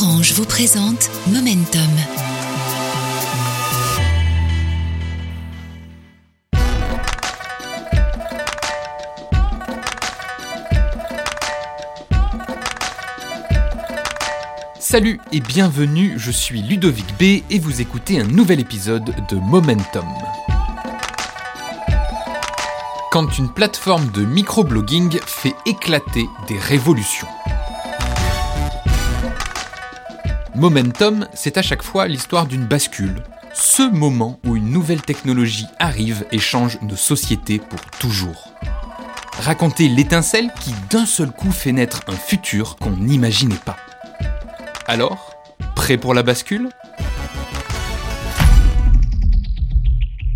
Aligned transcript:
Orange 0.00 0.32
vous 0.34 0.44
présente 0.44 1.10
Momentum. 1.26 1.80
Salut 14.78 15.18
et 15.32 15.40
bienvenue, 15.40 16.14
je 16.16 16.30
suis 16.30 16.62
Ludovic 16.62 17.06
B 17.18 17.42
et 17.50 17.58
vous 17.58 17.80
écoutez 17.80 18.20
un 18.20 18.24
nouvel 18.24 18.60
épisode 18.60 19.14
de 19.28 19.36
Momentum. 19.36 20.06
Quand 23.10 23.36
une 23.38 23.52
plateforme 23.52 24.10
de 24.12 24.24
microblogging 24.24 25.18
fait 25.26 25.54
éclater 25.66 26.26
des 26.46 26.58
révolutions. 26.58 27.26
Momentum, 30.58 31.28
c'est 31.34 31.56
à 31.56 31.62
chaque 31.62 31.84
fois 31.84 32.08
l'histoire 32.08 32.48
d'une 32.48 32.66
bascule, 32.66 33.22
ce 33.54 33.88
moment 33.88 34.40
où 34.44 34.56
une 34.56 34.72
nouvelle 34.72 35.02
technologie 35.02 35.68
arrive 35.78 36.26
et 36.32 36.40
change 36.40 36.80
nos 36.82 36.96
sociétés 36.96 37.60
pour 37.60 37.80
toujours. 38.00 38.52
Raconter 39.38 39.88
l'étincelle 39.88 40.50
qui 40.58 40.74
d'un 40.90 41.06
seul 41.06 41.30
coup 41.30 41.52
fait 41.52 41.70
naître 41.70 42.00
un 42.08 42.16
futur 42.16 42.74
qu'on 42.74 42.96
n'imaginait 42.96 43.54
pas. 43.64 43.76
Alors, 44.88 45.32
prêt 45.76 45.96
pour 45.96 46.12
la 46.12 46.24
bascule? 46.24 46.70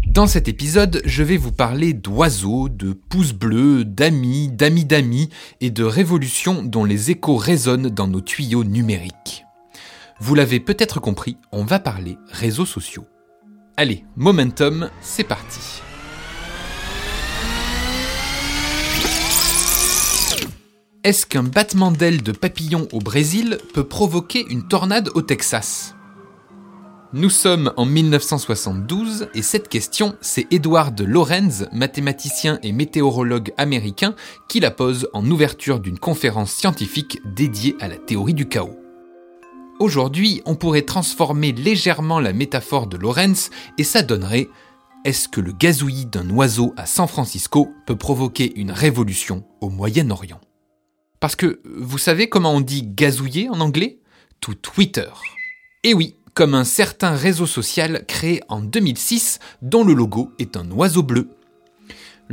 Dans 0.06 0.28
cet 0.28 0.46
épisode, 0.46 1.02
je 1.04 1.24
vais 1.24 1.36
vous 1.36 1.50
parler 1.50 1.94
d'oiseaux, 1.94 2.68
de 2.68 2.92
pouces 2.92 3.32
bleus, 3.32 3.84
d'amis, 3.84 4.50
d'amis 4.52 4.84
d'amis 4.84 5.30
et 5.60 5.70
de 5.70 5.82
révolutions 5.82 6.62
dont 6.62 6.84
les 6.84 7.10
échos 7.10 7.36
résonnent 7.36 7.88
dans 7.88 8.06
nos 8.06 8.20
tuyaux 8.20 8.62
numériques. 8.62 9.44
Vous 10.24 10.36
l'avez 10.36 10.60
peut-être 10.60 11.00
compris, 11.00 11.36
on 11.50 11.64
va 11.64 11.80
parler 11.80 12.16
réseaux 12.30 12.64
sociaux. 12.64 13.06
Allez, 13.76 14.04
momentum, 14.14 14.88
c'est 15.00 15.24
parti. 15.24 15.82
Est-ce 21.02 21.26
qu'un 21.26 21.42
battement 21.42 21.90
d'ailes 21.90 22.22
de 22.22 22.30
papillon 22.30 22.86
au 22.92 23.00
Brésil 23.00 23.58
peut 23.74 23.82
provoquer 23.82 24.46
une 24.48 24.68
tornade 24.68 25.08
au 25.16 25.22
Texas? 25.22 25.96
Nous 27.12 27.28
sommes 27.28 27.72
en 27.76 27.84
1972 27.84 29.26
et 29.34 29.42
cette 29.42 29.68
question, 29.68 30.14
c'est 30.20 30.46
Edward 30.52 31.00
Lorenz, 31.00 31.66
mathématicien 31.72 32.60
et 32.62 32.70
météorologue 32.70 33.52
américain, 33.58 34.14
qui 34.48 34.60
la 34.60 34.70
pose 34.70 35.08
en 35.14 35.28
ouverture 35.28 35.80
d'une 35.80 35.98
conférence 35.98 36.52
scientifique 36.52 37.18
dédiée 37.24 37.74
à 37.80 37.88
la 37.88 37.96
théorie 37.96 38.34
du 38.34 38.46
chaos. 38.46 38.81
Aujourd'hui, 39.82 40.42
on 40.46 40.54
pourrait 40.54 40.82
transformer 40.82 41.50
légèrement 41.50 42.20
la 42.20 42.32
métaphore 42.32 42.86
de 42.86 42.96
Lorenz 42.96 43.50
et 43.78 43.82
ça 43.82 44.02
donnerait 44.02 44.48
est-ce 45.04 45.26
que 45.26 45.40
le 45.40 45.50
gazouillis 45.50 46.06
d'un 46.06 46.30
oiseau 46.30 46.72
à 46.76 46.86
San 46.86 47.08
Francisco 47.08 47.68
peut 47.84 47.96
provoquer 47.96 48.52
une 48.54 48.70
révolution 48.70 49.44
au 49.60 49.70
Moyen-Orient? 49.70 50.40
Parce 51.18 51.34
que 51.34 51.60
vous 51.64 51.98
savez 51.98 52.28
comment 52.28 52.52
on 52.52 52.60
dit 52.60 52.84
gazouiller 52.86 53.48
en 53.48 53.58
anglais? 53.58 53.98
Tout 54.38 54.54
Twitter. 54.54 55.10
Et 55.82 55.94
oui, 55.94 56.14
comme 56.32 56.54
un 56.54 56.62
certain 56.62 57.16
réseau 57.16 57.46
social 57.46 58.06
créé 58.06 58.40
en 58.48 58.60
2006 58.60 59.40
dont 59.62 59.82
le 59.82 59.94
logo 59.94 60.30
est 60.38 60.56
un 60.56 60.70
oiseau 60.70 61.02
bleu. 61.02 61.28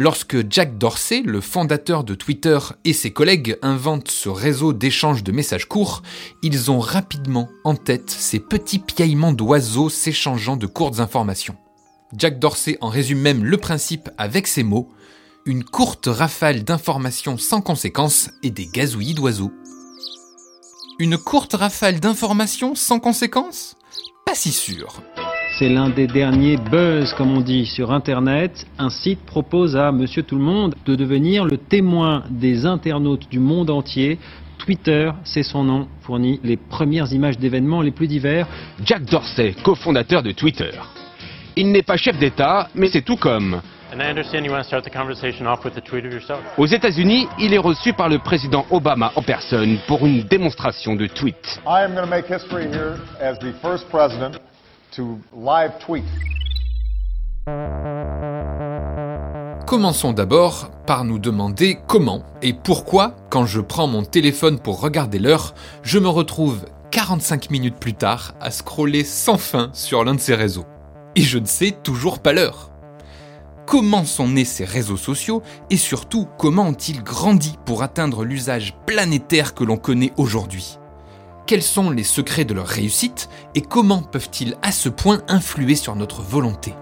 Lorsque 0.01 0.49
Jack 0.49 0.77
Dorsey, 0.77 1.23
le 1.25 1.41
fondateur 1.41 2.05
de 2.05 2.15
Twitter, 2.15 2.57
et 2.85 2.93
ses 2.93 3.11
collègues 3.11 3.57
inventent 3.61 4.09
ce 4.09 4.29
réseau 4.29 4.71
d'échange 4.71 5.25
de 5.25 5.33
messages 5.33 5.67
courts, 5.67 6.03
ils 6.41 6.71
ont 6.71 6.79
rapidement 6.79 7.49
en 7.65 7.75
tête 7.75 8.09
ces 8.09 8.39
petits 8.39 8.79
piaillements 8.79 9.33
d'oiseaux 9.33 9.89
s'échangeant 9.89 10.55
de 10.55 10.67
courtes 10.67 11.01
informations. 11.01 11.57
Jack 12.17 12.39
Dorsey 12.39 12.77
en 12.79 12.87
résume 12.87 13.19
même 13.19 13.43
le 13.43 13.57
principe 13.57 14.09
avec 14.17 14.47
ces 14.47 14.63
mots 14.63 14.87
une 15.45 15.65
courte 15.65 16.07
rafale 16.07 16.63
d'informations 16.63 17.37
sans 17.37 17.59
conséquence 17.59 18.29
et 18.41 18.51
des 18.51 18.67
gazouillis 18.67 19.15
d'oiseaux. 19.15 19.51
Une 20.97 21.17
courte 21.17 21.55
rafale 21.55 21.99
d'informations 21.99 22.73
sans 22.73 23.01
conséquence 23.01 23.75
Pas 24.25 24.35
si 24.35 24.53
sûr. 24.53 25.01
C'est 25.59 25.67
l'un 25.67 25.89
des 25.89 26.07
derniers 26.07 26.55
buzz, 26.55 27.13
comme 27.15 27.35
on 27.35 27.41
dit, 27.41 27.65
sur 27.65 27.91
Internet. 27.91 28.65
Un 28.77 28.89
site 28.89 29.25
propose 29.25 29.75
à 29.75 29.91
Monsieur 29.91 30.23
Tout 30.23 30.37
le 30.37 30.41
Monde 30.41 30.73
de 30.85 30.95
devenir 30.95 31.43
le 31.43 31.57
témoin 31.57 32.23
des 32.29 32.65
internautes 32.65 33.27
du 33.29 33.39
monde 33.39 33.69
entier. 33.69 34.19
Twitter, 34.57 35.11
c'est 35.25 35.43
son 35.43 35.65
nom, 35.65 35.89
fournit 36.03 36.39
les 36.45 36.55
premières 36.55 37.11
images 37.11 37.37
d'événements 37.37 37.81
les 37.81 37.91
plus 37.91 38.07
divers. 38.07 38.47
Jack 38.85 39.03
Dorsey, 39.03 39.53
cofondateur 39.61 40.23
de 40.23 40.31
Twitter. 40.31 40.71
Il 41.57 41.73
n'est 41.73 41.83
pas 41.83 41.97
chef 41.97 42.17
d'État, 42.17 42.69
mais 42.73 42.87
c'est 42.87 43.01
tout 43.01 43.17
comme 43.17 43.59
aux 46.57 46.65
États-Unis, 46.65 47.27
il 47.39 47.53
est 47.55 47.57
reçu 47.57 47.93
par 47.93 48.07
le 48.07 48.19
président 48.19 48.65
Obama 48.69 49.11
en 49.15 49.23
personne 49.23 49.79
pour 49.87 50.05
une 50.05 50.21
démonstration 50.21 50.95
de 50.95 51.07
tweet. 54.91 56.03
Commençons 59.65 60.13
d'abord 60.13 60.71
par 60.85 61.03
nous 61.05 61.19
demander 61.19 61.79
comment 61.87 62.23
et 62.41 62.53
pourquoi, 62.53 63.15
quand 63.29 63.45
je 63.45 63.61
prends 63.61 63.87
mon 63.87 64.03
téléphone 64.03 64.59
pour 64.59 64.81
regarder 64.81 65.19
l'heure, 65.19 65.53
je 65.83 65.99
me 65.99 66.07
retrouve 66.07 66.65
45 66.91 67.51
minutes 67.51 67.79
plus 67.79 67.93
tard 67.93 68.33
à 68.41 68.51
scroller 68.51 69.03
sans 69.03 69.37
fin 69.37 69.69
sur 69.73 70.03
l'un 70.03 70.15
de 70.15 70.19
ces 70.19 70.35
réseaux. 70.35 70.65
Et 71.15 71.21
je 71.21 71.37
ne 71.37 71.45
sais 71.45 71.71
toujours 71.71 72.19
pas 72.19 72.33
l'heure 72.33 72.69
comment 73.69 74.03
sont 74.03 74.27
nés 74.27 74.45
ces 74.45 74.65
réseaux 74.65 74.97
sociaux 74.97 75.43
et 75.69 75.77
surtout 75.77 76.27
comment 76.39 76.69
ont-ils 76.69 77.03
grandi 77.03 77.53
pour 77.65 77.83
atteindre 77.83 78.25
l'usage 78.25 78.73
planétaire 78.87 79.53
que 79.53 79.63
l'on 79.63 79.77
connaît 79.77 80.11
aujourd'hui? 80.17 80.79
Quels 81.49 81.63
sont 81.63 81.89
les 81.89 82.03
secrets 82.03 82.45
de 82.45 82.53
leur 82.53 82.67
réussite 82.67 83.27
et 83.55 83.61
comment 83.61 84.03
peuvent-ils 84.03 84.55
à 84.61 84.71
ce 84.71 84.87
point 84.87 85.23
influer 85.27 85.73
sur 85.73 85.95
notre 85.95 86.21
volonté 86.21 86.75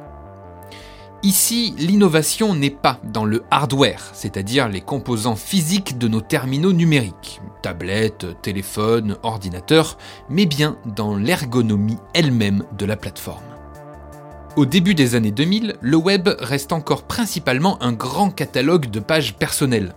Ici, 1.23 1.73
l'innovation 1.77 2.53
n'est 2.53 2.69
pas 2.69 2.99
dans 3.05 3.23
le 3.23 3.45
hardware, 3.49 4.09
c'est-à-dire 4.11 4.67
les 4.67 4.81
composants 4.81 5.37
physiques 5.37 5.97
de 5.97 6.09
nos 6.09 6.19
terminaux 6.19 6.73
numériques, 6.73 7.39
tablettes, 7.61 8.25
téléphones, 8.41 9.15
ordinateurs, 9.23 9.97
mais 10.29 10.45
bien 10.45 10.77
dans 10.97 11.15
l'ergonomie 11.15 11.99
elle-même 12.13 12.65
de 12.77 12.85
la 12.85 12.97
plateforme. 12.97 13.45
Au 14.57 14.65
début 14.65 14.95
des 14.95 15.15
années 15.15 15.31
2000, 15.31 15.77
le 15.79 15.95
web 15.95 16.27
reste 16.39 16.73
encore 16.73 17.03
principalement 17.03 17.81
un 17.81 17.93
grand 17.93 18.31
catalogue 18.31 18.89
de 18.89 18.99
pages 18.99 19.33
personnelles. 19.35 19.95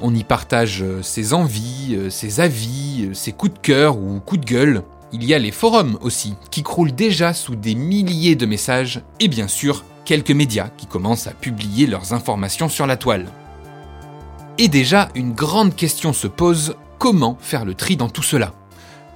On 0.00 0.14
y 0.14 0.24
partage 0.24 0.82
euh, 0.82 1.02
ses 1.02 1.34
envies, 1.34 1.94
euh, 1.96 2.10
ses 2.10 2.40
avis, 2.40 3.06
euh, 3.06 3.14
ses 3.14 3.32
coups 3.32 3.54
de 3.54 3.58
cœur 3.58 3.96
ou 3.96 4.20
coups 4.20 4.40
de 4.40 4.46
gueule. 4.46 4.82
Il 5.12 5.24
y 5.24 5.34
a 5.34 5.38
les 5.38 5.52
forums 5.52 5.98
aussi, 6.00 6.34
qui 6.50 6.64
croulent 6.64 6.94
déjà 6.94 7.32
sous 7.32 7.54
des 7.54 7.76
milliers 7.76 8.34
de 8.34 8.46
messages, 8.46 9.02
et 9.20 9.28
bien 9.28 9.46
sûr, 9.46 9.84
quelques 10.04 10.32
médias 10.32 10.68
qui 10.76 10.86
commencent 10.86 11.28
à 11.28 11.32
publier 11.32 11.86
leurs 11.86 12.12
informations 12.12 12.68
sur 12.68 12.86
la 12.86 12.96
toile. 12.96 13.26
Et 14.58 14.68
déjà, 14.68 15.08
une 15.14 15.32
grande 15.32 15.76
question 15.76 16.12
se 16.12 16.26
pose, 16.26 16.74
comment 16.98 17.38
faire 17.40 17.64
le 17.64 17.74
tri 17.74 17.96
dans 17.96 18.08
tout 18.08 18.22
cela? 18.22 18.52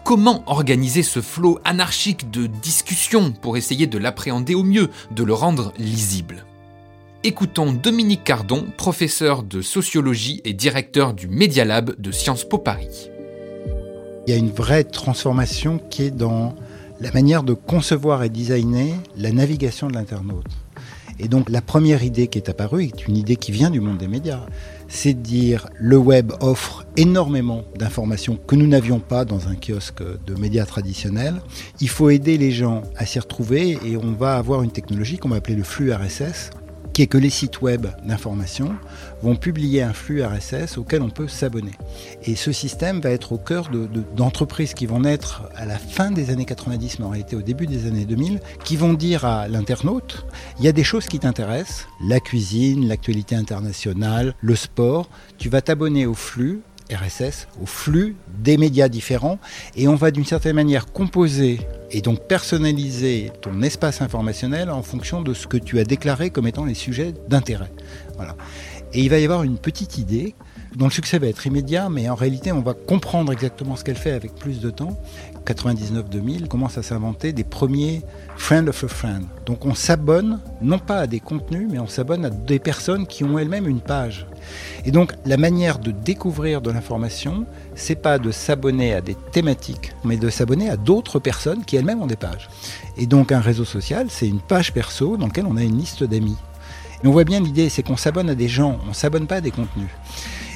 Comment 0.05 0.45
organiser 0.47 1.03
ce 1.03 1.21
flot 1.21 1.59
anarchique 1.65 2.31
de 2.31 2.47
discussion 2.47 3.33
pour 3.33 3.57
essayer 3.57 3.87
de 3.87 3.99
l'appréhender 3.99 4.55
au 4.55 4.63
mieux, 4.63 4.91
de 5.11 5.25
le 5.25 5.35
rendre 5.35 5.73
lisible? 5.79 6.47
Écoutons 7.25 7.73
Dominique 7.73 8.23
Cardon, 8.23 8.65
professeur 8.77 9.43
de 9.43 9.61
sociologie 9.61 10.41
et 10.45 10.53
directeur 10.53 11.15
du 11.15 11.27
Media 11.27 11.65
Lab 11.65 12.01
de 12.01 12.13
Sciences 12.13 12.49
Po 12.49 12.59
Paris. 12.59 13.11
Il 14.25 14.31
y 14.31 14.33
a 14.33 14.37
une 14.37 14.53
vraie 14.53 14.85
transformation 14.85 15.81
qui 15.91 16.05
est 16.05 16.11
dans 16.13 16.55
la 17.01 17.11
manière 17.11 17.43
de 17.43 17.55
concevoir 17.55 18.23
et 18.23 18.29
designer 18.29 18.95
la 19.17 19.33
navigation 19.33 19.89
de 19.89 19.95
l'internaute. 19.95 20.47
Et 21.19 21.27
donc 21.27 21.51
la 21.51 21.61
première 21.61 22.05
idée 22.05 22.29
qui 22.29 22.39
est 22.39 22.49
apparue 22.49 22.85
est 22.85 23.09
une 23.09 23.17
idée 23.17 23.35
qui 23.35 23.51
vient 23.51 23.71
du 23.71 23.81
monde 23.81 23.99
des 23.99 24.07
médias 24.07 24.47
c'est 24.87 25.15
de 25.15 25.21
dire 25.21 25.69
le 25.75 25.97
web 25.97 26.33
offre 26.41 26.87
énormément 26.97 27.65
d'informations 27.77 28.37
que 28.37 28.55
nous 28.55 28.69
n'avions 28.69 29.01
pas 29.01 29.25
dans 29.25 29.49
un 29.49 29.57
kiosque 29.57 30.03
de 30.25 30.35
médias 30.35 30.67
traditionnels. 30.67 31.43
Il 31.81 31.89
faut 31.89 32.11
aider 32.11 32.39
les 32.39 32.53
gens 32.53 32.83
à 32.97 33.07
s'y 33.07 33.19
retrouver 33.19 33.77
et 33.85 33.97
on 33.97 34.13
va 34.13 34.37
avoir 34.37 34.63
une 34.63 34.71
technologie 34.71 35.19
qu'on 35.19 35.29
va 35.29 35.37
appeler 35.37 35.57
le 35.57 35.65
flux 35.65 35.93
RSS 35.93 36.51
qui 36.99 37.03
est 37.03 37.07
que 37.07 37.17
les 37.17 37.31
sites 37.31 37.63
web 37.63 37.87
d'information 38.03 38.75
vont 39.23 39.37
publier 39.37 39.83
un 39.83 39.93
flux 39.93 40.21
RSS 40.21 40.79
auquel 40.79 41.01
on 41.01 41.11
peut 41.11 41.29
s'abonner. 41.29 41.71
Et 42.25 42.35
ce 42.35 42.51
système 42.51 43.01
va 43.01 43.11
être 43.11 43.31
au 43.31 43.39
cœur 43.39 43.71
d'entreprises 44.17 44.75
qui 44.75 44.87
vont 44.87 44.99
naître 44.99 45.45
à 45.55 45.65
la 45.65 45.79
fin 45.79 46.11
des 46.11 46.31
années 46.31 46.45
90, 46.45 46.99
mais 46.99 47.05
en 47.05 47.11
réalité 47.11 47.37
au 47.37 47.43
début 47.43 47.69
des 47.69 47.87
années 47.87 48.05
2000, 48.05 48.41
qui 48.65 48.77
vont 48.77 48.95
dire 48.95 49.25
à 49.25 49.47
l'internaute, 49.47 50.27
il 50.59 50.65
y 50.65 50.69
a 50.69 50.73
des 50.73 50.83
choses 50.83 51.07
qui 51.07 51.21
t'intéressent, 51.21 51.87
la 52.05 52.19
cuisine, 52.19 52.89
l'actualité 52.89 53.37
internationale, 53.37 54.35
le 54.41 54.57
sport, 54.57 55.09
tu 55.39 55.49
vas 55.49 55.63
t'abonner 55.63 56.05
au 56.05 56.15
flux 56.15 56.63
RSS, 56.91 57.49
au 57.63 57.67
flux 57.67 58.17
des 58.39 58.57
médias 58.57 58.89
différents, 58.89 59.39
et 59.77 59.89
on 59.89 59.95
va 59.95 60.11
d'une 60.11 60.25
certaine 60.25 60.57
manière 60.57 60.87
composer 60.87 61.61
et 61.91 62.01
donc 62.01 62.21
personnaliser 62.27 63.33
ton 63.41 63.63
espace 63.63 64.03
informationnel 64.03 64.71
en 64.71 64.83
fonction 64.83 65.23
de 65.23 65.35
ce 65.35 65.47
que 65.47 65.57
tu 65.57 65.79
as 65.79 65.85
déclaré 65.85 66.31
comme 66.31 66.47
étant 66.47 66.65
les 66.65 66.75
sujets 66.75 67.15
d'intérêt. 67.29 67.71
Voilà. 68.17 68.37
Et 68.95 69.01
il 69.01 69.11
va 69.11 69.19
y 69.19 69.25
avoir 69.25 69.43
une 69.43 69.59
petite 69.59 69.99
idée 69.99 70.35
dont 70.77 70.87
le 70.87 70.91
succès 70.91 71.19
va 71.19 71.27
être 71.27 71.47
immédiat, 71.47 71.89
mais 71.89 72.09
en 72.09 72.15
réalité, 72.15 72.53
on 72.53 72.61
va 72.61 72.75
comprendre 72.75 73.33
exactement 73.33 73.77
ce 73.77 73.85
qu'elle 73.85 73.97
fait 73.97 74.13
avec 74.13 74.35
plus 74.35 74.61
de 74.61 74.71
temps. 74.71 74.99
99-2000 75.49 76.47
commence 76.47 76.77
à 76.79 76.83
s'inventer 76.83 77.33
des 77.33 77.45
premiers 77.45 78.03
friend 78.37 78.69
of 78.69 78.85
a 78.85 78.89
friend. 78.89 79.25
Donc 79.47 79.65
on 79.65 79.75
s'abonne 79.75 80.41
non 80.61 80.79
pas 80.79 80.99
à 80.99 81.07
des 81.07 81.21
contenus, 81.21 81.69
mais 81.71 81.79
on 81.79 81.87
s'abonne 81.87 82.25
à 82.25 82.31
des 82.31 82.59
personnes 82.59 83.07
qui 83.07 83.25
ont 83.25 83.39
elles-mêmes 83.39 83.67
une 83.67 83.81
page. 83.81 84.27
Et 84.85 84.91
donc 84.91 85.15
la 85.25 85.37
manière 85.37 85.79
de 85.79 85.91
découvrir 85.91 86.61
de 86.61 86.71
l'information, 86.71 87.47
c'est 87.75 87.97
pas 87.97 88.19
de 88.19 88.31
s'abonner 88.31 88.95
à 88.95 89.01
des 89.01 89.17
thématiques, 89.33 89.93
mais 90.05 90.17
de 90.17 90.29
s'abonner 90.29 90.69
à 90.69 90.77
d'autres 90.77 91.19
personnes 91.19 91.65
qui 91.65 91.77
elles-mêmes 91.77 92.03
ont 92.03 92.07
des 92.07 92.17
pages. 92.17 92.49
Et 92.97 93.07
donc 93.07 93.33
un 93.33 93.41
réseau 93.41 93.65
social, 93.65 94.09
c'est 94.11 94.29
une 94.29 94.41
page 94.41 94.73
perso 94.73 95.17
dans 95.17 95.27
laquelle 95.27 95.47
on 95.47 95.57
a 95.57 95.63
une 95.63 95.79
liste 95.79 96.05
d'amis. 96.05 96.37
Et 97.03 97.07
on 97.07 97.13
voit 97.13 97.25
bien 97.25 97.41
l'idée, 97.41 97.69
c'est 97.69 97.83
qu'on 97.83 97.97
s'abonne 97.97 98.29
à 98.29 98.35
des 98.35 98.49
gens, 98.49 98.79
on 98.89 98.93
s'abonne 98.93 99.27
pas 99.27 99.37
à 99.37 99.41
des 99.41 99.53
contenus. 99.53 99.89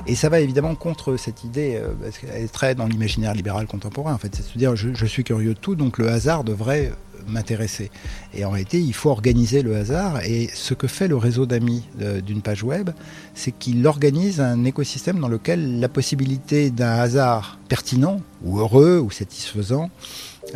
Et 0.06 0.16
ça 0.16 0.28
va 0.28 0.40
évidemment 0.40 0.74
contre 0.74 1.16
cette 1.16 1.44
idée, 1.44 1.76
euh, 1.76 1.92
parce 2.02 2.18
qu'elle 2.18 2.42
est 2.42 2.52
très 2.52 2.74
dans 2.74 2.86
l'imaginaire 2.86 3.34
libéral 3.34 3.66
contemporain, 3.66 4.14
en 4.14 4.18
fait. 4.18 4.34
C'est 4.34 4.42
de 4.42 4.48
se 4.48 4.58
dire, 4.58 4.74
je, 4.74 5.06
suis 5.06 5.22
curieux 5.22 5.54
de 5.54 5.58
tout, 5.58 5.76
donc 5.76 5.98
le 5.98 6.08
hasard 6.08 6.42
devrait 6.42 6.92
m'intéresser. 7.28 7.90
Et 8.34 8.44
en 8.44 8.50
réalité, 8.50 8.80
il 8.80 8.94
faut 8.94 9.10
organiser 9.10 9.62
le 9.62 9.76
hasard. 9.76 10.24
Et 10.24 10.48
ce 10.54 10.74
que 10.74 10.88
fait 10.88 11.06
le 11.06 11.16
réseau 11.16 11.46
d'amis 11.46 11.84
d'une 12.24 12.42
page 12.42 12.64
web, 12.64 12.90
c'est 13.34 13.52
qu'il 13.52 13.86
organise 13.86 14.40
un 14.40 14.64
écosystème 14.64 15.20
dans 15.20 15.28
lequel 15.28 15.78
la 15.78 15.88
possibilité 15.88 16.70
d'un 16.70 16.94
hasard 16.94 17.58
pertinent, 17.68 18.20
ou 18.44 18.58
heureux, 18.58 18.98
ou 18.98 19.12
satisfaisant, 19.12 19.88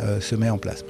euh, 0.01 0.19
se 0.19 0.35
met 0.35 0.49
en 0.49 0.57
place. 0.57 0.83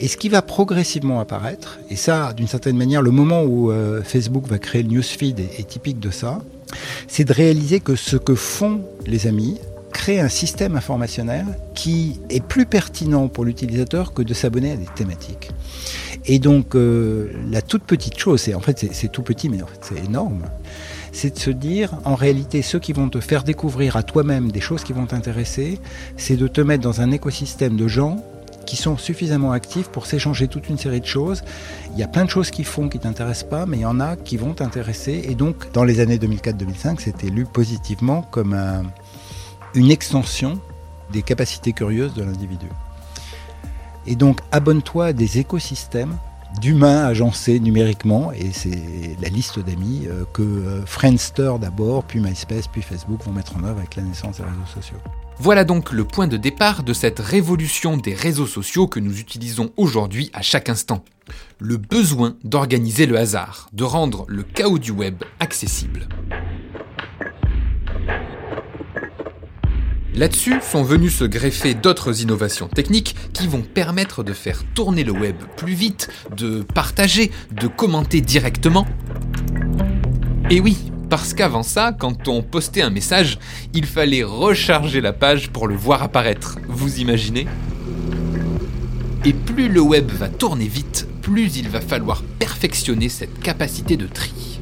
Et 0.00 0.08
ce 0.08 0.16
qui 0.16 0.28
va 0.28 0.42
progressivement 0.42 1.20
apparaître, 1.20 1.78
et 1.90 1.96
ça, 1.96 2.32
d'une 2.32 2.46
certaine 2.46 2.76
manière, 2.76 3.02
le 3.02 3.10
moment 3.10 3.42
où 3.42 3.70
euh, 3.70 4.02
Facebook 4.02 4.46
va 4.46 4.58
créer 4.58 4.82
le 4.82 4.90
newsfeed 4.90 5.40
est 5.40 5.68
typique 5.68 5.98
de 5.98 6.10
ça, 6.10 6.40
c'est 7.06 7.24
de 7.24 7.32
réaliser 7.32 7.80
que 7.80 7.96
ce 7.96 8.16
que 8.16 8.34
font 8.34 8.82
les 9.06 9.26
amis 9.26 9.58
crée 9.92 10.20
un 10.20 10.28
système 10.28 10.76
informationnel 10.76 11.46
qui 11.74 12.20
est 12.30 12.44
plus 12.44 12.66
pertinent 12.66 13.28
pour 13.28 13.44
l'utilisateur 13.44 14.12
que 14.12 14.22
de 14.22 14.34
s'abonner 14.34 14.72
à 14.72 14.76
des 14.76 14.86
thématiques. 14.94 15.50
Et 16.26 16.38
donc 16.38 16.74
euh, 16.74 17.32
la 17.50 17.62
toute 17.62 17.84
petite 17.84 18.18
chose, 18.18 18.42
c'est 18.42 18.54
en 18.54 18.60
fait 18.60 18.86
c'est 18.92 19.10
tout 19.10 19.22
petit 19.22 19.48
mais 19.48 19.62
en 19.62 19.66
fait 19.66 19.80
c'est 19.80 20.04
énorme, 20.04 20.44
c'est 21.12 21.34
de 21.34 21.38
se 21.38 21.50
dire 21.50 21.94
en 22.04 22.14
réalité 22.14 22.60
ceux 22.62 22.78
qui 22.78 22.92
vont 22.92 23.08
te 23.08 23.20
faire 23.20 23.44
découvrir 23.44 23.96
à 23.96 24.02
toi-même 24.02 24.52
des 24.52 24.60
choses 24.60 24.84
qui 24.84 24.92
vont 24.92 25.06
t'intéresser, 25.06 25.78
c'est 26.16 26.36
de 26.36 26.46
te 26.46 26.60
mettre 26.60 26.82
dans 26.82 27.00
un 27.00 27.10
écosystème 27.10 27.76
de 27.76 27.88
gens 27.88 28.22
qui 28.68 28.76
sont 28.76 28.98
suffisamment 28.98 29.52
actifs 29.52 29.88
pour 29.88 30.04
s'échanger 30.04 30.46
toute 30.46 30.68
une 30.68 30.76
série 30.76 31.00
de 31.00 31.06
choses. 31.06 31.42
Il 31.94 31.98
y 31.98 32.02
a 32.02 32.06
plein 32.06 32.26
de 32.26 32.30
choses 32.30 32.50
qui 32.50 32.64
font 32.64 32.90
qui 32.90 32.98
t'intéressent 32.98 33.48
pas, 33.48 33.64
mais 33.64 33.78
il 33.78 33.80
y 33.80 33.86
en 33.86 33.98
a 33.98 34.14
qui 34.14 34.36
vont 34.36 34.52
t'intéresser. 34.52 35.22
Et 35.24 35.34
donc, 35.34 35.72
dans 35.72 35.84
les 35.84 36.00
années 36.00 36.18
2004-2005, 36.18 37.00
c'était 37.00 37.30
lu 37.30 37.46
positivement 37.46 38.20
comme 38.30 38.54
une 39.74 39.90
extension 39.90 40.60
des 41.10 41.22
capacités 41.22 41.72
curieuses 41.72 42.12
de 42.12 42.22
l'individu. 42.22 42.66
Et 44.06 44.16
donc, 44.16 44.40
abonne-toi 44.52 45.06
à 45.06 45.12
des 45.14 45.38
écosystèmes 45.38 46.14
d'humains 46.60 47.06
agencés 47.06 47.60
numériquement, 47.60 48.32
et 48.32 48.52
c'est 48.52 49.16
la 49.22 49.28
liste 49.28 49.58
d'amis 49.58 50.06
euh, 50.08 50.24
que 50.32 50.42
euh, 50.42 50.86
Friendster 50.86 51.52
d'abord, 51.60 52.04
puis 52.04 52.20
MySpace, 52.20 52.68
puis 52.68 52.82
Facebook 52.82 53.22
vont 53.24 53.32
mettre 53.32 53.56
en 53.56 53.64
œuvre 53.64 53.78
avec 53.78 53.96
la 53.96 54.02
naissance 54.02 54.38
des 54.38 54.44
réseaux 54.44 54.66
sociaux. 54.74 54.96
Voilà 55.40 55.62
donc 55.62 55.92
le 55.92 56.04
point 56.04 56.26
de 56.26 56.36
départ 56.36 56.82
de 56.82 56.92
cette 56.92 57.20
révolution 57.20 57.96
des 57.96 58.12
réseaux 58.12 58.46
sociaux 58.46 58.88
que 58.88 58.98
nous 58.98 59.20
utilisons 59.20 59.70
aujourd'hui 59.76 60.30
à 60.32 60.42
chaque 60.42 60.68
instant. 60.68 61.04
Le 61.60 61.76
besoin 61.76 62.36
d'organiser 62.42 63.06
le 63.06 63.16
hasard, 63.16 63.68
de 63.72 63.84
rendre 63.84 64.24
le 64.26 64.42
chaos 64.42 64.78
du 64.78 64.90
web 64.90 65.22
accessible. 65.38 66.08
Là-dessus 70.12 70.56
sont 70.60 70.82
venus 70.82 71.14
se 71.14 71.24
greffer 71.24 71.74
d'autres 71.74 72.20
innovations 72.20 72.66
techniques 72.66 73.14
qui 73.32 73.46
vont 73.46 73.62
permettre 73.62 74.24
de 74.24 74.32
faire 74.32 74.64
tourner 74.74 75.04
le 75.04 75.12
web 75.12 75.36
plus 75.56 75.74
vite, 75.74 76.08
de 76.36 76.62
partager, 76.62 77.30
de 77.52 77.68
commenter 77.68 78.20
directement. 78.20 78.88
Et 80.50 80.60
oui, 80.60 80.90
parce 81.08 81.34
qu'avant 81.34 81.62
ça, 81.62 81.92
quand 81.92 82.28
on 82.28 82.42
postait 82.42 82.82
un 82.82 82.90
message, 82.90 83.38
il 83.74 83.86
fallait 83.86 84.22
recharger 84.22 85.00
la 85.00 85.12
page 85.12 85.50
pour 85.50 85.66
le 85.66 85.74
voir 85.74 86.02
apparaître. 86.02 86.58
Vous 86.68 86.98
imaginez? 87.00 87.46
Et 89.24 89.32
plus 89.32 89.68
le 89.68 89.80
web 89.80 90.10
va 90.10 90.28
tourner 90.28 90.68
vite, 90.68 91.08
plus 91.22 91.56
il 91.56 91.68
va 91.68 91.80
falloir 91.80 92.22
perfectionner 92.38 93.08
cette 93.08 93.40
capacité 93.40 93.96
de 93.96 94.06
tri. 94.06 94.60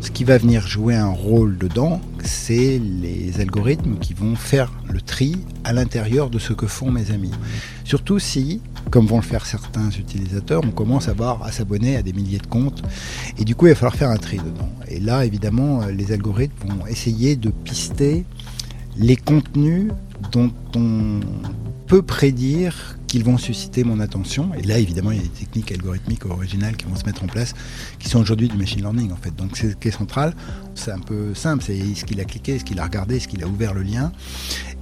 Ce 0.00 0.10
qui 0.10 0.24
va 0.24 0.36
venir 0.36 0.66
jouer 0.66 0.94
un 0.94 1.08
rôle 1.08 1.56
dedans, 1.56 2.00
c'est 2.22 2.78
les 2.78 3.40
algorithmes 3.40 3.96
qui 3.98 4.12
vont 4.12 4.36
faire 4.36 4.70
le 4.90 5.00
tri 5.00 5.38
à 5.64 5.72
l'intérieur 5.72 6.28
de 6.28 6.38
ce 6.38 6.52
que 6.52 6.66
font 6.66 6.90
mes 6.90 7.10
amis. 7.10 7.32
Surtout 7.84 8.18
si 8.18 8.60
comme 8.90 9.06
vont 9.06 9.16
le 9.16 9.22
faire 9.22 9.46
certains 9.46 9.90
utilisateurs, 9.90 10.62
on 10.64 10.70
commence 10.70 11.08
à, 11.08 11.12
avoir, 11.12 11.42
à 11.42 11.52
s'abonner 11.52 11.96
à 11.96 12.02
des 12.02 12.12
milliers 12.12 12.38
de 12.38 12.46
comptes. 12.46 12.82
Et 13.38 13.44
du 13.44 13.54
coup, 13.54 13.66
il 13.66 13.70
va 13.70 13.74
falloir 13.74 13.96
faire 13.96 14.10
un 14.10 14.16
tri 14.16 14.38
dedans. 14.38 14.70
Et 14.88 15.00
là, 15.00 15.24
évidemment, 15.24 15.82
euh, 15.82 15.90
les 15.90 16.12
algorithmes 16.12 16.68
vont 16.68 16.86
essayer 16.86 17.36
de 17.36 17.50
pister 17.50 18.24
les 18.96 19.16
contenus 19.16 19.90
dont 20.32 20.52
on 20.76 21.20
peut 21.86 22.02
prédire 22.02 22.98
vont 23.22 23.38
susciter 23.38 23.84
mon 23.84 24.00
attention. 24.00 24.50
Et 24.58 24.62
là, 24.62 24.78
évidemment, 24.78 25.12
il 25.12 25.18
y 25.18 25.20
a 25.20 25.22
des 25.22 25.28
techniques 25.28 25.70
algorithmiques 25.70 26.26
originales 26.26 26.76
qui 26.76 26.86
vont 26.86 26.96
se 26.96 27.04
mettre 27.04 27.22
en 27.22 27.28
place, 27.28 27.54
qui 27.98 28.08
sont 28.08 28.18
aujourd'hui 28.18 28.48
du 28.48 28.56
machine 28.56 28.80
learning, 28.80 29.12
en 29.12 29.16
fait. 29.16 29.34
Donc, 29.36 29.56
c'est 29.56 29.70
ce 29.70 29.76
qui 29.76 29.88
est 29.88 29.92
central. 29.92 30.34
C'est 30.74 30.90
un 30.90 30.98
peu 30.98 31.34
simple. 31.34 31.62
C'est 31.64 31.78
ce 31.94 32.04
qu'il 32.04 32.20
a 32.20 32.24
cliqué, 32.24 32.58
ce 32.58 32.64
qu'il 32.64 32.80
a 32.80 32.84
regardé, 32.84 33.20
ce 33.20 33.28
qu'il 33.28 33.44
a 33.44 33.46
ouvert 33.46 33.74
le 33.74 33.82
lien. 33.82 34.10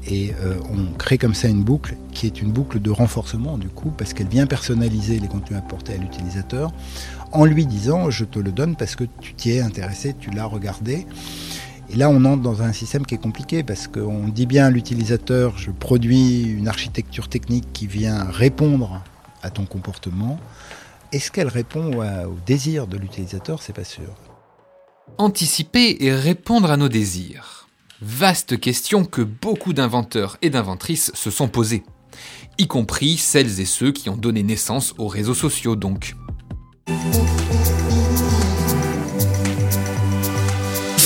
Et 0.07 0.33
euh, 0.41 0.55
on 0.71 0.97
crée 0.97 1.19
comme 1.19 1.35
ça 1.35 1.49
une 1.49 1.63
boucle 1.63 1.97
qui 2.13 2.27
est 2.27 2.41
une 2.43 2.51
boucle 2.51 2.81
de 2.81 2.91
renforcement 2.91 3.57
du 3.57 3.69
coup, 3.69 3.93
parce 3.97 4.15
qu'elle 4.15 4.29
vient 4.29 4.47
personnaliser 4.47 5.21
les 5.21 5.29
contenus 5.29 5.59
apportés 5.59 5.95
à 5.95 5.97
l'utilisateur 5.97 6.73
en 7.31 7.45
lui 7.45 7.67
disant 7.67 8.11
je 8.11 8.25
te 8.25 8.39
le 8.39 8.53
donne 8.53 8.77
parce 8.77 8.97
que 8.97 9.05
tu 9.21 9.35
t'y 9.35 9.53
es 9.53 9.61
intéressé, 9.61 10.15
tu 10.19 10.31
l'as 10.31 10.45
regardé. 10.45 11.07
Et 11.93 11.97
là, 11.97 12.09
on 12.09 12.25
entre 12.25 12.41
dans 12.41 12.63
un 12.63 12.73
système 12.73 13.05
qui 13.05 13.15
est 13.15 13.23
compliqué 13.23 13.63
parce 13.63 13.87
qu'on 13.87 14.29
dit 14.29 14.47
bien 14.47 14.67
à 14.67 14.71
l'utilisateur 14.71 15.59
je 15.59 15.71
produis 15.71 16.45
une 16.45 16.67
architecture 16.67 17.29
technique 17.29 17.71
qui 17.75 17.87
vient 17.87 18.25
répondre 18.25 19.03
à 19.43 19.51
ton 19.51 19.67
comportement. 19.67 20.41
Est-ce 21.13 21.31
qu'elle 21.31 21.49
répond 21.49 22.01
au 22.01 22.37
désir 22.47 22.87
de 22.87 22.97
l'utilisateur? 22.97 23.63
C'est 23.63 23.75
pas 23.75 23.85
sûr. 23.85 24.15
Anticiper 25.19 25.99
et 26.01 26.15
répondre 26.15 26.71
à 26.71 26.79
nos 26.79 26.89
désirs. 26.89 27.69
Vaste 28.01 28.59
question 28.59 29.05
que 29.05 29.21
beaucoup 29.21 29.75
d'inventeurs 29.75 30.39
et 30.41 30.49
d'inventrices 30.49 31.13
se 31.15 31.31
sont 31.31 31.49
posées, 31.49 31.83
y 32.57 32.67
compris 32.67 33.19
celles 33.19 33.61
et 33.61 33.67
ceux 33.67 33.93
qui 33.93 34.09
ont 34.09 34.17
donné 34.17 34.43
naissance 34.43 34.95
aux 34.97 35.09
réseaux 35.09 35.35
sociaux 35.35 35.77
donc. 35.77 36.17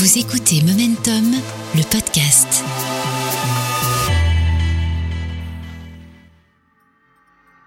Vous 0.07 0.19
écoutez 0.19 0.63
Momentum, 0.63 1.35
le 1.75 1.83
podcast. 1.83 2.63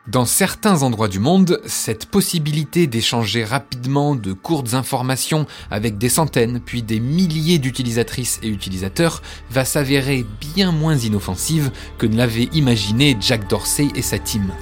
Dans 0.08 0.24
certains 0.24 0.84
endroits 0.84 1.10
du 1.10 1.20
monde, 1.20 1.60
cette 1.66 2.06
possibilité 2.06 2.88
d'échanger 2.88 3.44
rapidement 3.44 4.16
de 4.16 4.32
courtes 4.32 4.74
informations 4.74 5.48
avec 5.70 5.98
des 5.98 6.08
centaines 6.08 6.62
puis 6.62 6.82
des 6.82 7.02
milliers 7.02 7.60
d'utilisatrices 7.60 8.40
et 8.42 8.48
utilisateurs 8.48 9.22
va 9.52 9.66
s'avérer 9.66 10.26
bien 10.56 10.72
moins 10.72 10.96
inoffensive 10.96 11.72
que 11.98 12.06
ne 12.06 12.16
l'avaient 12.16 12.48
imaginé 12.54 13.18
Jack 13.20 13.50
Dorsey 13.50 13.90
et 13.96 14.02
sa 14.02 14.18
team. 14.18 14.54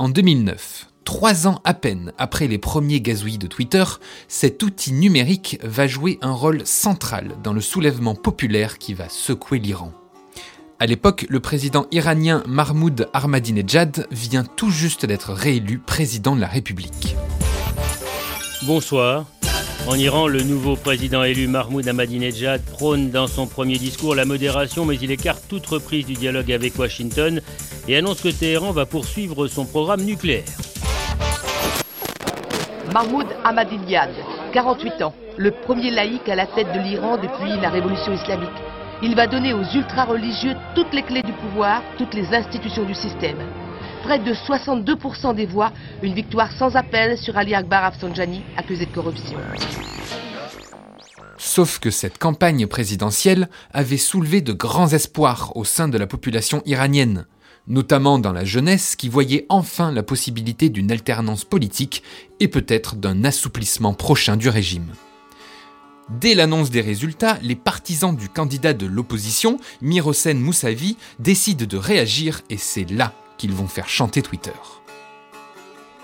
En 0.00 0.08
2009, 0.08 0.88
trois 1.06 1.46
ans 1.46 1.60
à 1.64 1.72
peine 1.72 2.12
après 2.18 2.48
les 2.48 2.58
premiers 2.58 3.00
gazouillis 3.00 3.38
de 3.38 3.46
Twitter, 3.46 3.84
cet 4.28 4.62
outil 4.62 4.92
numérique 4.92 5.58
va 5.62 5.86
jouer 5.86 6.18
un 6.20 6.32
rôle 6.32 6.66
central 6.66 7.30
dans 7.42 7.54
le 7.54 7.62
soulèvement 7.62 8.14
populaire 8.14 8.76
qui 8.76 8.92
va 8.92 9.08
secouer 9.08 9.58
l'Iran. 9.60 9.92
À 10.78 10.84
l'époque, 10.84 11.24
le 11.30 11.40
président 11.40 11.86
iranien 11.92 12.42
Mahmoud 12.46 13.08
Ahmadinejad 13.14 14.06
vient 14.10 14.44
tout 14.44 14.70
juste 14.70 15.06
d'être 15.06 15.32
réélu 15.32 15.78
président 15.78 16.36
de 16.36 16.40
la 16.42 16.48
République. 16.48 17.16
Bonsoir. 18.64 19.24
En 19.86 19.94
Iran, 19.94 20.26
le 20.26 20.42
nouveau 20.42 20.74
président 20.74 21.22
élu 21.22 21.46
Mahmoud 21.46 21.86
Ahmadinejad 21.86 22.62
prône 22.62 23.10
dans 23.10 23.28
son 23.28 23.46
premier 23.46 23.78
discours 23.78 24.16
la 24.16 24.24
modération, 24.24 24.84
mais 24.84 24.96
il 24.96 25.12
écarte 25.12 25.44
toute 25.48 25.66
reprise 25.66 26.04
du 26.04 26.14
dialogue 26.14 26.50
avec 26.50 26.76
Washington 26.76 27.40
et 27.86 27.96
annonce 27.96 28.20
que 28.20 28.28
Téhéran 28.28 28.72
va 28.72 28.86
poursuivre 28.86 29.46
son 29.46 29.64
programme 29.64 30.02
nucléaire. 30.02 30.44
Mahmoud 32.96 33.26
Ahmadinejad, 33.44 34.08
48 34.54 35.02
ans, 35.02 35.12
le 35.36 35.50
premier 35.50 35.90
laïc 35.90 36.26
à 36.30 36.34
la 36.34 36.46
tête 36.46 36.72
de 36.72 36.80
l'Iran 36.80 37.18
depuis 37.18 37.60
la 37.60 37.68
révolution 37.68 38.10
islamique. 38.14 38.48
Il 39.02 39.14
va 39.14 39.26
donner 39.26 39.52
aux 39.52 39.64
ultra-religieux 39.64 40.54
toutes 40.74 40.94
les 40.94 41.02
clés 41.02 41.20
du 41.20 41.34
pouvoir, 41.34 41.82
toutes 41.98 42.14
les 42.14 42.32
institutions 42.32 42.84
du 42.84 42.94
système. 42.94 43.36
Près 44.02 44.18
de 44.18 44.32
62% 44.32 45.34
des 45.34 45.44
voix, 45.44 45.72
une 46.02 46.14
victoire 46.14 46.50
sans 46.52 46.74
appel 46.74 47.18
sur 47.18 47.36
Ali 47.36 47.54
Akbar 47.54 47.84
Afsanjani, 47.84 48.42
accusé 48.56 48.86
de 48.86 48.94
corruption. 48.94 49.36
Sauf 51.36 51.78
que 51.78 51.90
cette 51.90 52.16
campagne 52.16 52.66
présidentielle 52.66 53.50
avait 53.74 53.98
soulevé 53.98 54.40
de 54.40 54.54
grands 54.54 54.88
espoirs 54.94 55.54
au 55.54 55.64
sein 55.64 55.88
de 55.88 55.98
la 55.98 56.06
population 56.06 56.62
iranienne, 56.64 57.26
notamment 57.68 58.18
dans 58.18 58.32
la 58.32 58.44
jeunesse 58.44 58.96
qui 58.96 59.08
voyait 59.08 59.46
enfin 59.48 59.92
la 59.92 60.02
possibilité 60.02 60.68
d'une 60.68 60.92
alternance 60.92 61.44
politique 61.44 62.02
et 62.40 62.48
peut-être 62.48 62.96
d'un 62.96 63.24
assouplissement 63.24 63.94
prochain 63.94 64.36
du 64.36 64.48
régime. 64.48 64.92
Dès 66.08 66.34
l'annonce 66.34 66.70
des 66.70 66.80
résultats, 66.80 67.38
les 67.42 67.56
partisans 67.56 68.14
du 68.14 68.28
candidat 68.28 68.72
de 68.72 68.86
l'opposition, 68.86 69.58
Mirosen 69.82 70.38
Moussavi, 70.38 70.96
décident 71.18 71.66
de 71.66 71.76
réagir 71.76 72.42
et 72.48 72.56
c'est 72.56 72.88
là 72.88 73.12
qu'ils 73.38 73.52
vont 73.52 73.66
faire 73.66 73.88
chanter 73.88 74.22
Twitter. 74.22 74.52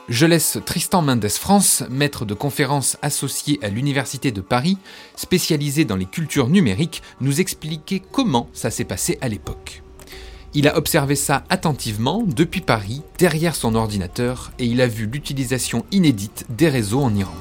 Je 0.08 0.26
laisse 0.26 0.58
Tristan 0.66 1.02
Mendes 1.02 1.28
France, 1.28 1.84
maître 1.88 2.24
de 2.24 2.34
conférences 2.34 2.96
associé 3.02 3.60
à 3.62 3.68
l'Université 3.68 4.32
de 4.32 4.40
Paris, 4.40 4.76
spécialisé 5.14 5.84
dans 5.84 5.96
les 5.96 6.06
cultures 6.06 6.48
numériques, 6.48 7.02
nous 7.20 7.40
expliquer 7.40 8.02
comment 8.10 8.50
ça 8.52 8.70
s'est 8.70 8.84
passé 8.84 9.16
à 9.20 9.28
l'époque. 9.28 9.81
Il 10.54 10.68
a 10.68 10.76
observé 10.76 11.14
ça 11.16 11.44
attentivement 11.48 12.22
depuis 12.26 12.60
Paris, 12.60 13.02
derrière 13.18 13.54
son 13.54 13.74
ordinateur, 13.74 14.52
et 14.58 14.66
il 14.66 14.82
a 14.82 14.86
vu 14.86 15.06
l'utilisation 15.06 15.86
inédite 15.92 16.44
des 16.50 16.68
réseaux 16.68 17.00
en 17.00 17.14
Iran. 17.14 17.32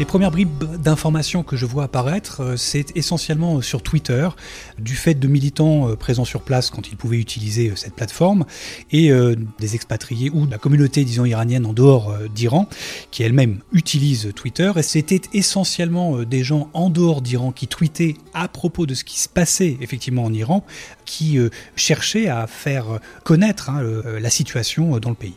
Les 0.00 0.04
premières 0.04 0.32
bribes 0.32 0.64
d'informations 0.82 1.44
que 1.44 1.56
je 1.56 1.66
vois 1.66 1.84
apparaître, 1.84 2.40
euh, 2.40 2.56
c'est 2.56 2.96
essentiellement 2.96 3.58
euh, 3.58 3.62
sur 3.62 3.80
Twitter, 3.80 4.28
du 4.76 4.96
fait 4.96 5.14
de 5.14 5.28
militants 5.28 5.88
euh, 5.88 5.94
présents 5.94 6.24
sur 6.24 6.42
place 6.42 6.70
quand 6.70 6.88
ils 6.88 6.96
pouvaient 6.96 7.20
utiliser 7.20 7.72
cette 7.76 7.94
plateforme, 7.94 8.44
et 8.90 9.12
des 9.58 9.74
expatriés 9.74 10.30
ou 10.32 10.46
de 10.46 10.50
la 10.50 10.58
communauté, 10.58 11.04
disons, 11.04 11.24
iranienne 11.24 11.64
en 11.66 11.72
dehors 11.72 12.12
d'Iran, 12.34 12.68
qui 13.10 13.22
elle-même 13.22 13.60
utilise 13.72 14.32
Twitter. 14.34 14.72
Et 14.76 14.82
c'était 14.82 15.20
essentiellement 15.32 16.22
des 16.22 16.42
gens 16.42 16.70
en 16.74 16.90
dehors 16.90 17.22
d'Iran 17.22 17.52
qui 17.52 17.68
tweetaient 17.68 18.16
à 18.34 18.48
propos 18.48 18.86
de 18.86 18.94
ce 18.94 19.04
qui 19.04 19.18
se 19.18 19.28
passait 19.28 19.76
effectivement 19.80 20.24
en 20.24 20.32
Iran, 20.32 20.64
qui 21.04 21.38
cherchaient 21.76 22.28
à 22.28 22.46
faire 22.46 22.98
connaître 23.24 23.70
hein, 23.70 23.82
la 24.20 24.30
situation 24.30 24.98
dans 24.98 25.10
le 25.10 25.16
pays. 25.16 25.34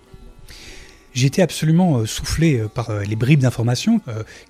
J'étais 1.18 1.42
absolument 1.42 1.98
euh, 1.98 2.06
soufflé 2.06 2.60
euh, 2.60 2.68
par 2.68 2.92
euh, 2.92 3.02
les 3.02 3.16
bribes 3.16 3.40
d'informations, 3.40 4.02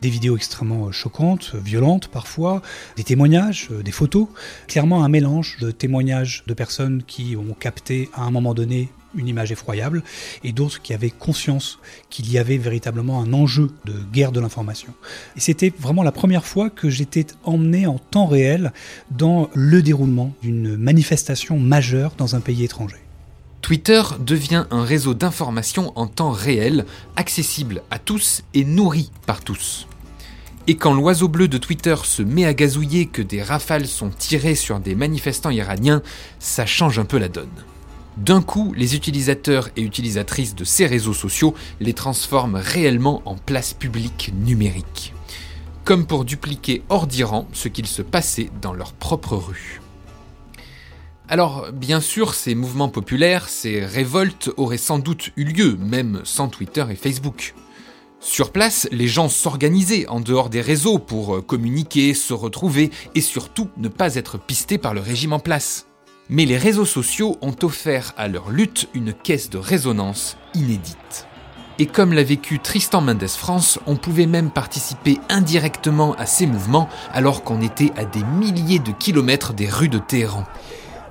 des 0.01 0.09
vidéos 0.09 0.35
extrêmement 0.35 0.91
choquantes, 0.91 1.55
violentes 1.55 2.09
parfois, 2.09 2.61
des 2.97 3.05
témoignages, 3.05 3.69
des 3.69 3.93
photos, 3.93 4.27
clairement 4.67 5.05
un 5.05 5.07
mélange 5.07 5.55
de 5.61 5.71
témoignages 5.71 6.43
de 6.45 6.53
personnes 6.53 7.03
qui 7.07 7.37
ont 7.37 7.53
capté 7.57 8.09
à 8.13 8.23
un 8.23 8.31
moment 8.31 8.53
donné 8.53 8.89
une 9.15 9.29
image 9.29 9.53
effroyable, 9.53 10.03
et 10.43 10.51
d'autres 10.51 10.81
qui 10.81 10.93
avaient 10.93 11.09
conscience 11.09 11.79
qu'il 12.09 12.29
y 12.29 12.37
avait 12.37 12.57
véritablement 12.57 13.21
un 13.21 13.31
enjeu 13.31 13.71
de 13.85 13.93
guerre 14.11 14.33
de 14.33 14.41
l'information. 14.41 14.93
Et 15.37 15.39
c'était 15.39 15.71
vraiment 15.79 16.03
la 16.03 16.11
première 16.11 16.45
fois 16.45 16.69
que 16.69 16.89
j'étais 16.89 17.27
emmené 17.45 17.87
en 17.87 17.97
temps 17.97 18.27
réel 18.27 18.73
dans 19.09 19.49
le 19.53 19.81
déroulement 19.81 20.33
d'une 20.41 20.75
manifestation 20.75 21.57
majeure 21.57 22.13
dans 22.17 22.35
un 22.35 22.41
pays 22.41 22.65
étranger. 22.65 23.06
Twitter 23.67 24.01
devient 24.21 24.63
un 24.71 24.85
réseau 24.85 25.13
d'information 25.13 25.91
en 25.97 26.07
temps 26.07 26.31
réel, 26.31 26.85
accessible 27.17 27.83
à 27.91 27.99
tous 27.99 28.43
et 28.53 28.63
nourri 28.63 29.11
par 29.25 29.41
tous. 29.41 29.87
Et 30.67 30.77
quand 30.77 30.93
l'oiseau 30.93 31.27
bleu 31.27 31.49
de 31.49 31.57
Twitter 31.57 31.95
se 32.05 32.21
met 32.21 32.45
à 32.45 32.53
gazouiller 32.53 33.07
que 33.07 33.21
des 33.21 33.43
rafales 33.43 33.87
sont 33.87 34.09
tirées 34.09 34.55
sur 34.55 34.79
des 34.79 34.95
manifestants 34.95 35.49
iraniens, 35.49 36.01
ça 36.39 36.65
change 36.65 36.97
un 36.97 37.03
peu 37.03 37.17
la 37.17 37.27
donne. 37.27 37.51
D'un 38.15 38.41
coup, 38.41 38.73
les 38.73 38.95
utilisateurs 38.95 39.67
et 39.75 39.81
utilisatrices 39.81 40.55
de 40.55 40.63
ces 40.63 40.85
réseaux 40.85 41.13
sociaux 41.13 41.53
les 41.81 41.91
transforment 41.91 42.61
réellement 42.63 43.21
en 43.25 43.35
place 43.35 43.73
publique 43.73 44.31
numérique. 44.45 45.13
Comme 45.83 46.05
pour 46.05 46.23
dupliquer 46.23 46.83
hors 46.87 47.05
d'Iran 47.05 47.49
ce 47.51 47.67
qu'il 47.67 47.87
se 47.87 48.01
passait 48.01 48.49
dans 48.61 48.71
leur 48.71 48.93
propre 48.93 49.35
rue. 49.35 49.81
Alors, 51.29 51.73
bien 51.73 51.99
sûr, 51.99 52.33
ces 52.33 52.55
mouvements 52.55 52.87
populaires, 52.87 53.49
ces 53.49 53.83
révoltes 53.83 54.49
auraient 54.55 54.77
sans 54.77 54.97
doute 54.97 55.31
eu 55.35 55.43
lieu, 55.43 55.75
même 55.77 56.21
sans 56.23 56.47
Twitter 56.47 56.85
et 56.89 56.95
Facebook. 56.95 57.53
Sur 58.21 58.51
place, 58.51 58.87
les 58.93 59.09
gens 59.09 59.27
s'organisaient 59.27 60.07
en 60.07 60.21
dehors 60.21 60.49
des 60.49 60.61
réseaux 60.61 60.99
pour 60.99 61.35
euh, 61.35 61.41
communiquer, 61.41 62.13
se 62.13 62.33
retrouver 62.33 62.91
et 63.13 63.21
surtout 63.21 63.69
ne 63.75 63.89
pas 63.89 64.15
être 64.15 64.39
pistés 64.39 64.77
par 64.77 64.93
le 64.93 65.01
régime 65.01 65.33
en 65.33 65.39
place. 65.39 65.87
Mais 66.29 66.45
les 66.45 66.57
réseaux 66.57 66.85
sociaux 66.85 67.37
ont 67.41 67.55
offert 67.61 68.13
à 68.15 68.29
leur 68.29 68.49
lutte 68.49 68.87
une 68.93 69.13
caisse 69.13 69.49
de 69.49 69.57
résonance 69.57 70.37
inédite. 70.53 71.27
Et 71.77 71.87
comme 71.87 72.13
l'a 72.13 72.23
vécu 72.23 72.59
Tristan 72.59 73.01
Mendes 73.01 73.27
France, 73.27 73.79
on 73.85 73.97
pouvait 73.97 74.25
même 74.25 74.49
participer 74.49 75.19
indirectement 75.29 76.15
à 76.15 76.25
ces 76.25 76.47
mouvements 76.47 76.89
alors 77.13 77.43
qu'on 77.43 77.61
était 77.61 77.91
à 77.97 78.05
des 78.05 78.23
milliers 78.23 78.79
de 78.79 78.91
kilomètres 78.91 79.53
des 79.53 79.69
rues 79.69 79.89
de 79.89 79.99
Téhéran 79.99 80.45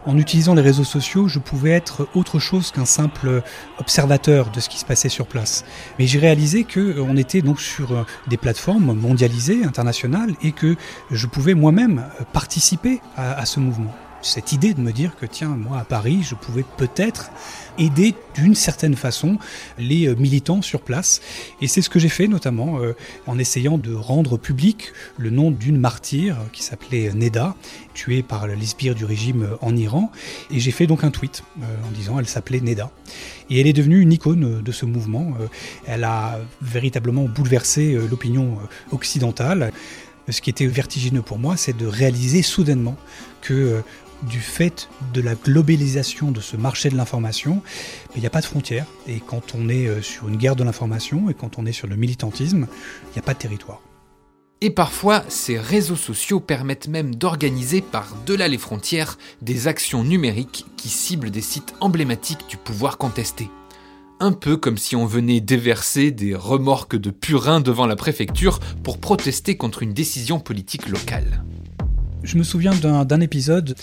en 0.07 0.17
utilisant 0.17 0.55
les 0.55 0.63
réseaux 0.63 0.85
sociaux, 0.85 1.29
je 1.29 1.39
pouvais 1.39 1.71
être 1.71 2.09
autre 2.15 2.39
chose 2.39 2.71
qu'un 2.71 2.85
simple 2.85 3.43
observateur 3.79 4.51
de 4.51 4.61
ce 4.61 4.69
qui 4.69 4.79
se 4.79 4.85
passait 4.85 5.09
sur 5.09 5.27
place. 5.27 5.65
Mais 5.99 6.07
j'ai 6.07 6.19
réalisé 6.19 6.65
que 6.65 6.81
euh, 6.81 7.17
était 7.17 7.43
donc 7.43 7.61
sur 7.61 7.93
euh, 7.93 8.05
des 8.29 8.37
plateformes 8.37 8.93
mondialisées, 8.95 9.65
internationales, 9.65 10.35
et 10.43 10.53
que 10.53 10.77
je 11.11 11.27
pouvais 11.27 11.55
moi-même 11.55 12.05
euh, 12.21 12.25
participer 12.33 13.01
à, 13.17 13.47
ce 13.47 13.61
mouvement. 13.61 13.95
Cette 14.23 14.53
idée 14.53 14.75
de 14.75 14.81
me 14.81 14.93
dire 14.93 15.17
que 15.17 15.27
tiens, 15.27 15.51
moi 15.51 15.79
à 15.79 15.85
Paris, 15.85 16.21
je 16.23 16.35
pouvais 16.35 16.65
peut-être 16.77 17.31
aider 17.79 18.15
d'une 18.35 18.55
certaine 18.55 18.97
façon 18.97 19.39
les 19.79 20.15
militants 20.17 20.63
sur 20.63 20.81
place. 20.81 21.21
Et 21.61 21.69
c'est 21.69 21.83
ce 21.83 21.91
que 21.91 21.99
j'ai 21.99 22.09
fait 22.09 22.27
notamment 22.27 22.79
en 23.27 23.39
essayant 23.39 23.79
de 23.79 23.95
rendre 23.95 24.37
public 24.39 24.93
le 25.19 25.31
nom 25.31 25.51
d'une 25.51 25.79
martyre 25.79 26.37
qui 26.53 26.63
s'appelait 26.63 27.13
Neda, 27.13 27.55
tuée 27.95 28.23
par 28.23 28.47
les 28.47 28.67
sbires 28.67 28.95
du 28.95 29.05
régime 29.05 29.49
en 29.61 29.77
Iran. 29.77 30.11
Et 30.51 30.61
j'ai 30.61 30.71
fait 30.71 30.87
donc 30.87 31.05
un 31.05 31.11
tweet 31.11 31.43
euh, 31.63 31.65
en 31.87 31.91
disant 31.91 32.19
elle 32.19 32.27
s'appelait 32.27 32.61
Neda. 32.61 32.91
Et 33.51 33.61
elle 33.61 33.67
est 33.67 33.73
devenue 33.73 34.01
une 34.01 34.13
icône 34.13 34.63
de 34.63 34.73
ce 34.73 34.87
mouvement. 34.87 35.35
Euh, 35.41 35.47
elle 35.87 36.05
a 36.05 36.39
véritablement 36.61 37.25
bouleversé 37.25 37.95
euh, 37.95 38.07
l'opinion 38.09 38.59
occidentale. 38.93 39.73
Ce 40.29 40.41
qui 40.41 40.51
était 40.51 40.67
vertigineux 40.67 41.23
pour 41.23 41.39
moi, 41.39 41.57
c'est 41.57 41.77
de 41.77 41.87
réaliser 41.87 42.43
soudainement 42.43 42.97
que 43.43 43.83
du 44.23 44.41
fait 44.41 44.89
de 45.13 45.21
la 45.21 45.35
globalisation 45.35 46.31
de 46.31 46.41
ce 46.41 46.57
marché 46.57 46.89
de 46.89 46.97
l'information, 46.97 47.63
il 48.15 48.21
n'y 48.21 48.27
a 48.27 48.31
pas 48.31 48.41
de 48.41 48.47
frontières. 48.47 48.87
Et 49.07 49.21
quand 49.21 49.55
on 49.55 49.69
est 49.69 50.03
sur 50.03 50.29
une 50.29 50.37
guerre 50.37 50.57
de 50.57 50.65
l'information 50.65 51.31
et 51.31 51.35
quand 51.35 51.59
on 51.59 51.67
est 51.67 51.73
sur 51.73 51.87
le 51.87 51.97
militantisme, 51.97 52.67
il 53.05 53.13
n'y 53.13 53.19
a 53.19 53.23
pas 53.23 53.35
de 53.35 53.39
territoire. 53.39 53.81
Et 54.63 54.71
parfois, 54.71 55.23
ces 55.29 55.59
réseaux 55.59 55.97
sociaux 55.97 56.41
permettent 56.41 56.89
même 56.89 57.15
d'organiser 57.15 57.83
par-delà 57.83 58.49
les 58.49 58.57
frontières 58.57 59.19
des 59.43 59.69
actions 59.69 60.03
numériques 60.03 60.65
qui 60.79 60.89
ciblent 60.89 61.31
des 61.31 61.43
sites 61.43 61.75
emblématiques 61.81 62.49
du 62.49 62.57
pouvoir 62.57 62.97
contesté. 62.97 63.51
Un 64.19 64.33
peu 64.33 64.57
comme 64.57 64.79
si 64.79 64.97
on 64.97 65.05
venait 65.05 65.43
déverser 65.43 66.11
des 66.11 66.35
remorques 66.35 66.97
de 66.97 67.11
purin 67.11 67.61
devant 67.61 67.87
la 67.87 67.97
préfecture 67.97 68.61
pour 68.83 68.99
protester 68.99 69.59
contre 69.59 69.83
une 69.83 69.93
décision 69.93 70.41
politique 70.41 70.89
locale. 70.89 71.45
Je 72.27 72.37
me 72.37 72.43
souviens 72.43 72.75
d'un 72.75 73.21
épisode 73.21 73.77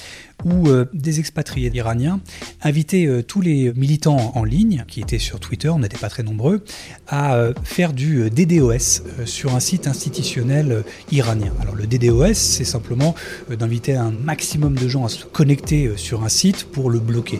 où 0.43 0.67
euh, 0.67 0.85
des 0.93 1.21
expatriés 1.21 1.71
iraniens 1.73 2.19
invitaient 2.61 3.05
euh, 3.05 3.23
tous 3.23 3.39
les 3.39 3.71
militants 3.73 4.33
en 4.35 4.43
ligne, 4.43 4.83
qui 4.85 4.99
étaient 4.99 5.17
sur 5.17 5.39
Twitter, 5.39 5.69
on 5.69 5.79
n'était 5.79 5.97
pas 5.97 6.09
très 6.09 6.23
nombreux, 6.23 6.61
à 7.07 7.35
euh, 7.35 7.53
faire 7.63 7.93
du 7.93 8.29
DDoS 8.29 9.01
sur 9.23 9.55
un 9.55 9.61
site 9.61 9.87
institutionnel 9.87 10.83
iranien. 11.09 11.53
Alors 11.61 11.75
le 11.75 11.87
DDoS, 11.87 12.33
c'est 12.33 12.65
simplement 12.65 13.15
d'inviter 13.49 13.95
un 13.95 14.11
maximum 14.11 14.75
de 14.75 14.89
gens 14.89 15.05
à 15.05 15.09
se 15.09 15.23
connecter 15.23 15.93
sur 15.95 16.25
un 16.25 16.29
site 16.29 16.65
pour 16.65 16.89
le 16.89 16.99
bloquer. 16.99 17.39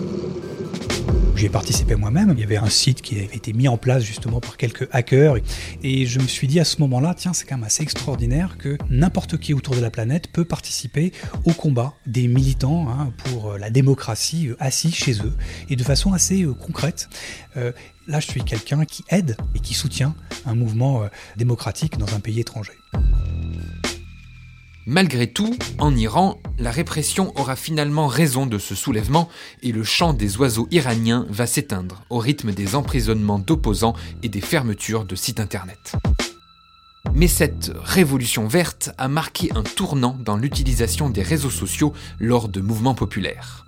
J'y 1.35 1.47
ai 1.47 1.49
participé 1.49 1.95
moi-même. 1.95 2.31
Il 2.33 2.39
y 2.39 2.43
avait 2.43 2.57
un 2.57 2.69
site 2.69 3.01
qui 3.01 3.15
avait 3.15 3.35
été 3.35 3.53
mis 3.53 3.67
en 3.67 3.77
place 3.77 4.03
justement 4.03 4.39
par 4.39 4.55
quelques 4.55 4.87
hackers. 4.91 5.37
Et 5.81 6.05
je 6.05 6.19
me 6.19 6.27
suis 6.27 6.47
dit 6.47 6.59
à 6.59 6.63
ce 6.63 6.79
moment-là, 6.81 7.15
tiens, 7.15 7.33
c'est 7.33 7.45
quand 7.45 7.55
même 7.55 7.63
assez 7.63 7.81
extraordinaire 7.83 8.57
que 8.57 8.77
n'importe 8.89 9.37
qui 9.37 9.53
autour 9.53 9.75
de 9.75 9.81
la 9.81 9.89
planète 9.89 10.31
peut 10.31 10.45
participer 10.45 11.11
au 11.45 11.51
combat 11.51 11.93
des 12.05 12.27
militants 12.27 12.87
hein, 12.89 13.11
pour 13.25 13.51
euh, 13.51 13.57
la 13.57 13.69
démocratie 13.69 14.49
euh, 14.49 14.55
assis 14.59 14.91
chez 14.91 15.13
eux 15.21 15.33
et 15.69 15.75
de 15.75 15.83
façon 15.83 16.13
assez 16.13 16.43
euh, 16.43 16.53
concrète. 16.53 17.09
là, 18.07 18.19
je 18.19 18.27
suis 18.27 18.43
quelqu'un 18.43 18.85
qui 18.85 19.03
aide 19.09 19.35
et 19.55 19.59
qui 19.59 19.73
soutient 19.73 20.15
un 20.45 20.55
mouvement 20.55 21.03
démocratique 21.37 21.97
dans 21.97 22.13
un 22.15 22.19
pays 22.19 22.39
étranger. 22.39 22.73
Malgré 24.85 25.27
tout, 25.27 25.55
en 25.79 25.95
Iran, 25.95 26.41
la 26.59 26.69
répression 26.69 27.31
aura 27.39 27.55
finalement 27.55 28.07
raison 28.07 28.45
de 28.45 28.57
ce 28.57 28.75
soulèvement 28.75 29.29
et 29.61 29.71
le 29.71 29.83
chant 29.83 30.13
des 30.13 30.35
oiseaux 30.37 30.67
iraniens 30.71 31.25
va 31.29 31.47
s'éteindre 31.47 32.03
au 32.09 32.17
rythme 32.17 32.51
des 32.51 32.75
emprisonnements 32.75 33.39
d'opposants 33.39 33.95
et 34.23 34.29
des 34.29 34.41
fermetures 34.41 35.05
de 35.05 35.15
sites 35.15 35.39
internet. 35.39 35.93
Mais 37.13 37.27
cette 37.27 37.71
révolution 37.81 38.47
verte 38.47 38.91
a 38.97 39.07
marqué 39.07 39.51
un 39.55 39.63
tournant 39.63 40.17
dans 40.19 40.35
l'utilisation 40.35 41.09
des 41.09 41.23
réseaux 41.23 41.49
sociaux 41.49 41.93
lors 42.19 42.49
de 42.49 42.59
mouvements 42.59 42.95
populaires. 42.95 43.65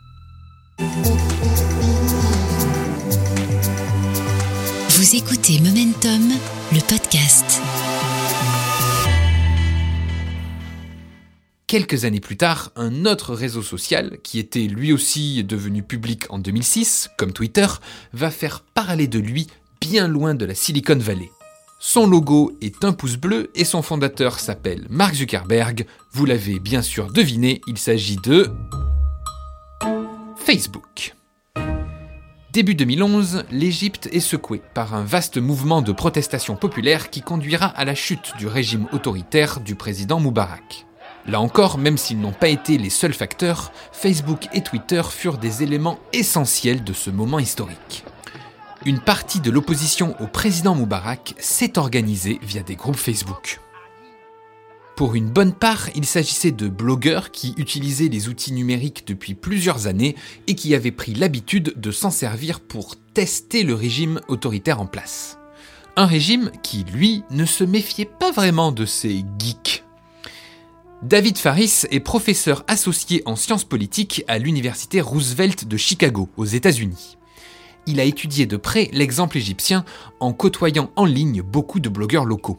Vous 4.90 5.16
écoutez 5.16 5.60
Momentum, 5.60 6.34
le 6.74 6.80
podcast. 6.82 7.62
Quelques 11.68 12.06
années 12.06 12.20
plus 12.20 12.38
tard, 12.38 12.72
un 12.76 13.06
autre 13.06 13.34
réseau 13.34 13.64
social, 13.64 14.20
qui 14.22 14.38
était 14.38 14.68
lui 14.68 14.94
aussi 14.94 15.44
devenu 15.44 15.82
public 15.82 16.26
en 16.30 16.38
2006, 16.38 17.10
comme 17.18 17.34
Twitter, 17.34 17.66
va 18.14 18.30
faire 18.30 18.62
parler 18.62 19.08
de 19.08 19.18
lui 19.18 19.48
bien 19.82 20.08
loin 20.08 20.36
de 20.36 20.46
la 20.46 20.54
Silicon 20.54 20.98
Valley. 21.00 21.32
Son 21.80 22.06
logo 22.06 22.56
est 22.62 22.86
un 22.86 22.94
pouce 22.94 23.18
bleu 23.18 23.50
et 23.56 23.66
son 23.66 23.82
fondateur 23.82 24.40
s'appelle 24.40 24.86
Mark 24.92 25.16
Zuckerberg. 25.16 25.88
Vous 26.12 26.26
l'avez 26.26 26.60
bien 26.60 26.84
sûr 26.84 27.12
deviné, 27.12 27.62
il 27.66 27.80
s'agit 27.80 28.18
de 28.18 28.52
Facebook. 30.38 31.16
Début 32.54 32.76
2011, 32.76 33.46
l'Égypte 33.50 34.08
est 34.12 34.20
secouée 34.20 34.62
par 34.76 34.94
un 34.94 35.04
vaste 35.04 35.38
mouvement 35.38 35.82
de 35.82 35.92
protestation 35.92 36.56
populaire 36.56 37.10
qui 37.10 37.22
conduira 37.22 37.66
à 37.66 37.86
la 37.86 37.96
chute 37.96 38.34
du 38.38 38.46
régime 38.46 38.88
autoritaire 38.94 39.62
du 39.62 39.74
président 39.74 40.20
Moubarak. 40.20 40.86
Là 41.28 41.42
encore, 41.42 41.80
même 41.80 41.98
s'ils 41.98 42.20
n'ont 42.20 42.32
pas 42.32 42.50
été 42.50 42.78
les 42.78 42.92
seuls 42.92 43.14
facteurs, 43.14 43.72
Facebook 43.92 44.48
et 44.54 44.62
Twitter 44.62 45.02
furent 45.10 45.40
des 45.40 45.64
éléments 45.64 46.00
essentiels 46.14 46.84
de 46.84 46.94
ce 46.94 47.10
moment 47.10 47.40
historique. 47.40 48.06
Une 48.86 49.00
partie 49.00 49.40
de 49.40 49.50
l'opposition 49.50 50.16
au 50.20 50.28
président 50.28 50.76
Moubarak 50.76 51.34
s'est 51.40 51.80
organisée 51.80 52.40
via 52.44 52.62
des 52.62 52.76
groupes 52.76 52.98
Facebook. 52.98 53.60
Pour 54.96 55.16
une 55.16 55.30
bonne 55.30 55.54
part, 55.54 55.90
il 55.96 56.06
s'agissait 56.06 56.52
de 56.52 56.70
blogueurs 56.70 57.32
qui 57.32 57.56
utilisaient 57.58 58.08
les 58.08 58.30
outils 58.30 58.54
numériques 58.54 59.08
depuis 59.08 59.34
plusieurs 59.34 59.88
années 59.88 60.16
et 60.46 60.54
qui 60.54 60.76
avaient 60.76 60.92
pris 60.92 61.16
l'habitude 61.16 61.74
de 61.76 61.92
s'en 61.92 62.12
servir 62.12 62.60
pour 62.60 62.96
tester 63.16 63.64
le 63.64 63.74
régime 63.74 64.22
autoritaire 64.28 64.80
en 64.80 64.86
place. 64.86 65.40
Un 65.98 66.06
régime 66.06 66.52
qui, 66.62 66.84
lui, 66.84 67.24
ne 67.32 67.46
se 67.46 67.64
méfiait 67.64 68.06
pas 68.06 68.32
vraiment 68.32 68.72
de 68.72 68.86
ces 68.86 69.26
geeks 69.40 69.85
David 71.06 71.38
Faris 71.38 71.84
est 71.92 72.00
professeur 72.00 72.64
associé 72.68 73.22
en 73.28 73.36
sciences 73.36 73.64
politiques 73.64 74.24
à 74.28 74.40
l'université 74.40 75.02
Roosevelt 75.02 75.68
de 75.68 75.78
Chicago, 75.78 76.30
aux 76.36 76.46
États-Unis. 76.46 77.20
Il 77.86 78.00
a 78.00 78.06
étudié 78.06 78.48
de 78.48 78.58
près 78.58 78.90
l'exemple 78.92 79.38
égyptien 79.38 79.86
en 80.20 80.34
côtoyant 80.34 80.90
en 80.96 81.06
ligne 81.06 81.44
beaucoup 81.44 81.80
de 81.80 81.90
blogueurs 81.90 82.26
locaux. 82.26 82.58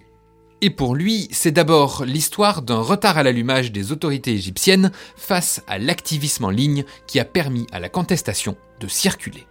Et 0.61 0.71
pour 0.71 0.95
lui, 0.95 1.27
c'est 1.33 1.51
d'abord 1.51 2.05
l'histoire 2.05 2.63
d'un 2.63 2.79
retard 2.79 3.19
à 3.19 3.25
l'allumage 3.25 3.73
des 3.73 3.91
autorités 3.91 4.35
égyptiennes 4.35 4.93
face 5.17 5.65
à 5.67 5.79
l'activisme 5.79 6.45
en 6.45 6.51
ligne 6.51 6.85
qui 7.09 7.19
a 7.19 7.25
permis 7.25 7.67
à 7.73 7.81
la 7.81 7.89
contestation 7.89 8.57
de 8.79 8.87
circuler. 8.87 9.45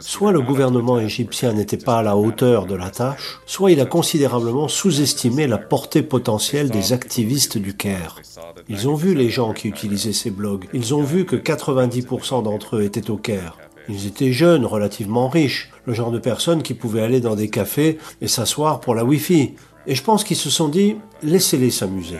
Soit 0.00 0.32
le 0.32 0.40
gouvernement 0.40 0.98
égyptien 0.98 1.52
n'était 1.52 1.76
pas 1.76 1.98
à 1.98 2.02
la 2.02 2.16
hauteur 2.16 2.66
de 2.66 2.74
la 2.74 2.90
tâche, 2.90 3.38
soit 3.46 3.72
il 3.72 3.80
a 3.80 3.86
considérablement 3.86 4.68
sous-estimé 4.68 5.46
la 5.46 5.58
portée 5.58 6.02
potentielle 6.02 6.70
des 6.70 6.92
activistes 6.92 7.58
du 7.58 7.76
Caire. 7.76 8.20
Ils 8.68 8.88
ont 8.88 8.94
vu 8.94 9.14
les 9.14 9.30
gens 9.30 9.52
qui 9.52 9.68
utilisaient 9.68 10.12
ces 10.12 10.30
blogs. 10.30 10.66
Ils 10.72 10.94
ont 10.94 11.02
vu 11.02 11.24
que 11.24 11.36
90% 11.36 12.42
d'entre 12.42 12.76
eux 12.76 12.82
étaient 12.82 13.10
au 13.10 13.16
Caire. 13.16 13.56
Ils 13.88 14.06
étaient 14.06 14.32
jeunes, 14.32 14.66
relativement 14.66 15.28
riches, 15.28 15.70
le 15.86 15.94
genre 15.94 16.10
de 16.10 16.18
personnes 16.18 16.62
qui 16.62 16.74
pouvaient 16.74 17.00
aller 17.00 17.20
dans 17.20 17.36
des 17.36 17.48
cafés 17.48 17.98
et 18.20 18.28
s'asseoir 18.28 18.80
pour 18.80 18.94
la 18.94 19.04
Wi-Fi. 19.04 19.54
Et 19.90 19.94
je 19.94 20.02
pense 20.02 20.22
qu'ils 20.22 20.36
se 20.36 20.50
sont 20.50 20.68
dit, 20.68 20.96
laissez-les 21.22 21.70
s'amuser. 21.70 22.18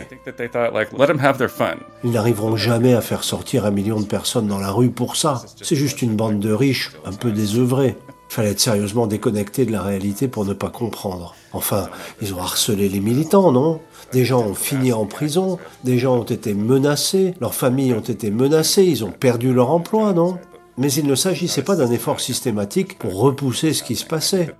Ils 2.03 2.11
n'arriveront 2.11 2.55
jamais 2.55 2.95
à 2.95 3.01
faire 3.01 3.23
sortir 3.23 3.63
un 3.67 3.71
million 3.71 3.99
de 3.99 4.07
personnes 4.07 4.47
dans 4.47 4.57
la 4.57 4.71
rue 4.71 4.89
pour 4.89 5.15
ça. 5.15 5.43
C'est 5.61 5.75
juste 5.75 6.01
une 6.01 6.15
bande 6.15 6.39
de 6.39 6.51
riches, 6.51 6.91
un 7.05 7.13
peu 7.13 7.31
désœuvrés. 7.31 7.95
Il 8.31 8.33
fallait 8.33 8.49
être 8.49 8.59
sérieusement 8.59 9.05
déconnecté 9.05 9.67
de 9.67 9.71
la 9.71 9.83
réalité 9.83 10.27
pour 10.27 10.45
ne 10.45 10.53
pas 10.53 10.69
comprendre. 10.69 11.35
Enfin, 11.53 11.89
ils 12.23 12.33
ont 12.33 12.39
harcelé 12.39 12.89
les 12.89 12.99
militants, 12.99 13.51
non? 13.51 13.81
Des 14.11 14.25
gens 14.25 14.41
ont 14.41 14.55
fini 14.55 14.91
en 14.91 15.05
prison, 15.05 15.59
des 15.83 15.99
gens 15.99 16.17
ont 16.17 16.23
été 16.23 16.55
menacés, 16.55 17.35
leurs 17.39 17.53
familles 17.53 17.93
ont 17.93 17.99
été 17.99 18.31
menacées, 18.31 18.85
ils 18.85 19.03
ont 19.03 19.11
perdu 19.11 19.53
leur 19.53 19.69
emploi, 19.69 20.13
non? 20.13 20.39
Mais 20.79 20.91
il 20.93 21.05
ne 21.05 21.13
s'agissait 21.13 21.61
pas 21.61 21.75
d'un 21.75 21.91
effort 21.91 22.21
systématique 22.21 22.97
pour 22.97 23.19
repousser 23.19 23.73
ce 23.73 23.83
qui 23.83 23.97
se 23.97 24.05
passait. 24.05 24.55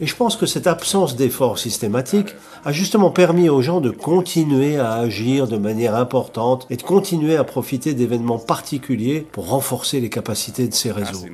Et 0.00 0.06
je 0.06 0.16
pense 0.16 0.36
que 0.36 0.46
cette 0.46 0.66
absence 0.66 1.16
d'effort 1.16 1.58
systématique 1.58 2.34
a 2.64 2.72
justement 2.72 3.10
permis 3.10 3.50
aux 3.50 3.60
gens 3.60 3.82
de 3.82 3.90
continuer 3.90 4.78
à 4.78 4.94
agir 4.94 5.46
de 5.46 5.58
manière 5.58 5.94
importante 5.94 6.66
et 6.70 6.76
de 6.76 6.82
continuer 6.82 7.36
à 7.36 7.44
profiter 7.44 7.92
d'événements 7.92 8.38
particuliers 8.38 9.26
pour 9.32 9.50
renforcer 9.50 10.00
les 10.00 10.08
capacités 10.08 10.66
de 10.66 10.74
ces 10.74 10.90
réseaux. 10.90 11.26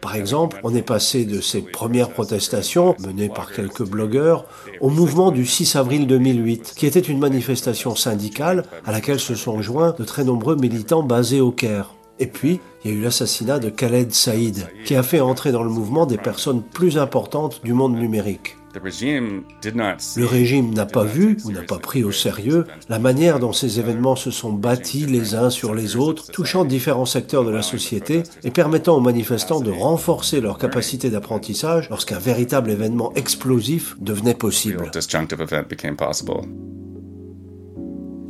Par 0.00 0.14
exemple, 0.14 0.60
on 0.62 0.74
est 0.74 0.82
passé 0.82 1.24
de 1.24 1.40
ces 1.40 1.62
premières 1.62 2.10
protestations, 2.10 2.94
menées 3.00 3.30
par 3.30 3.50
quelques 3.50 3.88
blogueurs, 3.88 4.44
au 4.80 4.90
mouvement 4.90 5.32
du 5.32 5.46
6 5.46 5.76
avril 5.76 6.06
2008, 6.06 6.74
qui 6.76 6.86
était 6.86 7.00
une 7.00 7.18
manifestation 7.18 7.96
syndicale 7.96 8.64
à 8.84 8.92
laquelle 8.92 9.18
se 9.18 9.34
sont 9.34 9.60
joints 9.62 9.94
de 9.98 10.04
très 10.04 10.22
nombreux 10.22 10.56
militants 10.56 11.02
basés 11.02 11.40
au 11.40 11.50
Caire. 11.50 11.93
Et 12.18 12.26
puis, 12.26 12.60
il 12.84 12.90
y 12.90 12.94
a 12.94 12.96
eu 12.96 13.02
l'assassinat 13.02 13.58
de 13.58 13.70
Khaled 13.70 14.12
Saïd, 14.12 14.68
qui 14.84 14.94
a 14.94 15.02
fait 15.02 15.20
entrer 15.20 15.52
dans 15.52 15.62
le 15.62 15.70
mouvement 15.70 16.06
des 16.06 16.18
personnes 16.18 16.62
plus 16.62 16.98
importantes 16.98 17.60
du 17.64 17.72
monde 17.72 17.96
numérique. 17.96 18.56
Le 20.16 20.26
régime 20.26 20.74
n'a 20.74 20.86
pas 20.86 21.04
vu 21.04 21.36
ou 21.44 21.52
n'a 21.52 21.62
pas 21.62 21.78
pris 21.78 22.02
au 22.02 22.10
sérieux 22.10 22.66
la 22.88 22.98
manière 22.98 23.38
dont 23.38 23.52
ces 23.52 23.78
événements 23.78 24.16
se 24.16 24.32
sont 24.32 24.52
bâtis 24.52 25.06
les 25.06 25.36
uns 25.36 25.50
sur 25.50 25.74
les 25.74 25.94
autres, 25.96 26.32
touchant 26.32 26.64
différents 26.64 27.06
secteurs 27.06 27.44
de 27.44 27.50
la 27.50 27.62
société 27.62 28.24
et 28.42 28.50
permettant 28.50 28.96
aux 28.96 29.00
manifestants 29.00 29.60
de 29.60 29.70
renforcer 29.70 30.40
leur 30.40 30.58
capacité 30.58 31.08
d'apprentissage 31.08 31.88
lorsqu'un 31.88 32.18
véritable 32.18 32.70
événement 32.70 33.12
explosif 33.14 33.94
devenait 34.00 34.34
possible. 34.34 34.90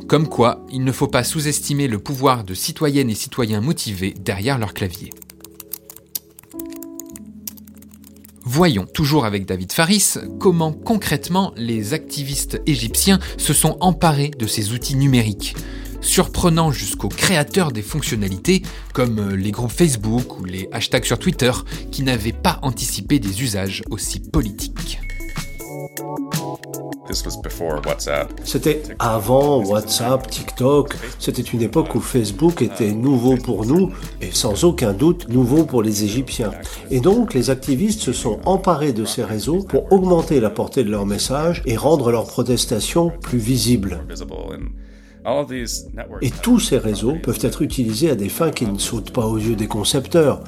Comme 0.07 0.27
quoi, 0.27 0.63
il 0.71 0.83
ne 0.83 0.91
faut 0.91 1.07
pas 1.07 1.23
sous-estimer 1.23 1.87
le 1.87 1.97
pouvoir 1.97 2.43
de 2.43 2.53
citoyennes 2.53 3.09
et 3.09 3.15
citoyens 3.15 3.59
motivés 3.59 4.13
derrière 4.13 4.59
leur 4.59 4.75
clavier. 4.75 5.09
Voyons, 8.43 8.85
toujours 8.85 9.25
avec 9.25 9.47
David 9.47 9.71
Faris, 9.71 10.13
comment 10.39 10.71
concrètement 10.71 11.51
les 11.57 11.95
activistes 11.95 12.61
égyptiens 12.67 13.19
se 13.37 13.53
sont 13.53 13.77
emparés 13.79 14.29
de 14.37 14.45
ces 14.45 14.73
outils 14.73 14.95
numériques, 14.95 15.55
surprenant 16.01 16.71
jusqu'aux 16.71 17.09
créateurs 17.09 17.71
des 17.71 17.81
fonctionnalités, 17.81 18.61
comme 18.93 19.31
les 19.31 19.49
groupes 19.49 19.71
Facebook 19.71 20.39
ou 20.39 20.45
les 20.45 20.69
hashtags 20.71 21.05
sur 21.05 21.17
Twitter, 21.17 21.51
qui 21.91 22.03
n'avaient 22.03 22.31
pas 22.31 22.59
anticipé 22.61 23.17
des 23.17 23.41
usages 23.41 23.81
aussi 23.89 24.19
politiques. 24.19 24.99
C'était 28.43 28.83
avant 28.99 29.63
WhatsApp, 29.63 30.27
TikTok. 30.29 30.95
C'était 31.19 31.41
une 31.41 31.61
époque 31.61 31.93
où 31.95 31.99
Facebook 31.99 32.61
était 32.61 32.91
nouveau 32.91 33.35
pour 33.35 33.65
nous 33.65 33.91
et 34.21 34.31
sans 34.31 34.63
aucun 34.63 34.93
doute 34.93 35.29
nouveau 35.29 35.65
pour 35.65 35.83
les 35.83 36.03
Égyptiens. 36.03 36.51
Et 36.89 36.99
donc 36.99 37.33
les 37.33 37.49
activistes 37.49 38.01
se 38.01 38.13
sont 38.13 38.39
emparés 38.45 38.93
de 38.93 39.05
ces 39.05 39.23
réseaux 39.23 39.63
pour 39.63 39.91
augmenter 39.91 40.39
la 40.39 40.49
portée 40.49 40.83
de 40.83 40.89
leurs 40.91 41.05
messages 41.05 41.61
et 41.65 41.77
rendre 41.77 42.11
leurs 42.11 42.27
protestations 42.27 43.11
plus 43.21 43.39
visibles. 43.39 43.99
Et 46.21 46.29
tous 46.29 46.59
ces 46.59 46.77
réseaux 46.77 47.15
peuvent 47.21 47.39
être 47.41 47.63
utilisés 47.63 48.11
à 48.11 48.15
des 48.15 48.29
fins 48.29 48.51
qui 48.51 48.67
ne 48.67 48.77
sautent 48.77 49.11
pas 49.11 49.25
aux 49.25 49.39
yeux 49.39 49.55
des 49.55 49.67
concepteurs. 49.67 50.43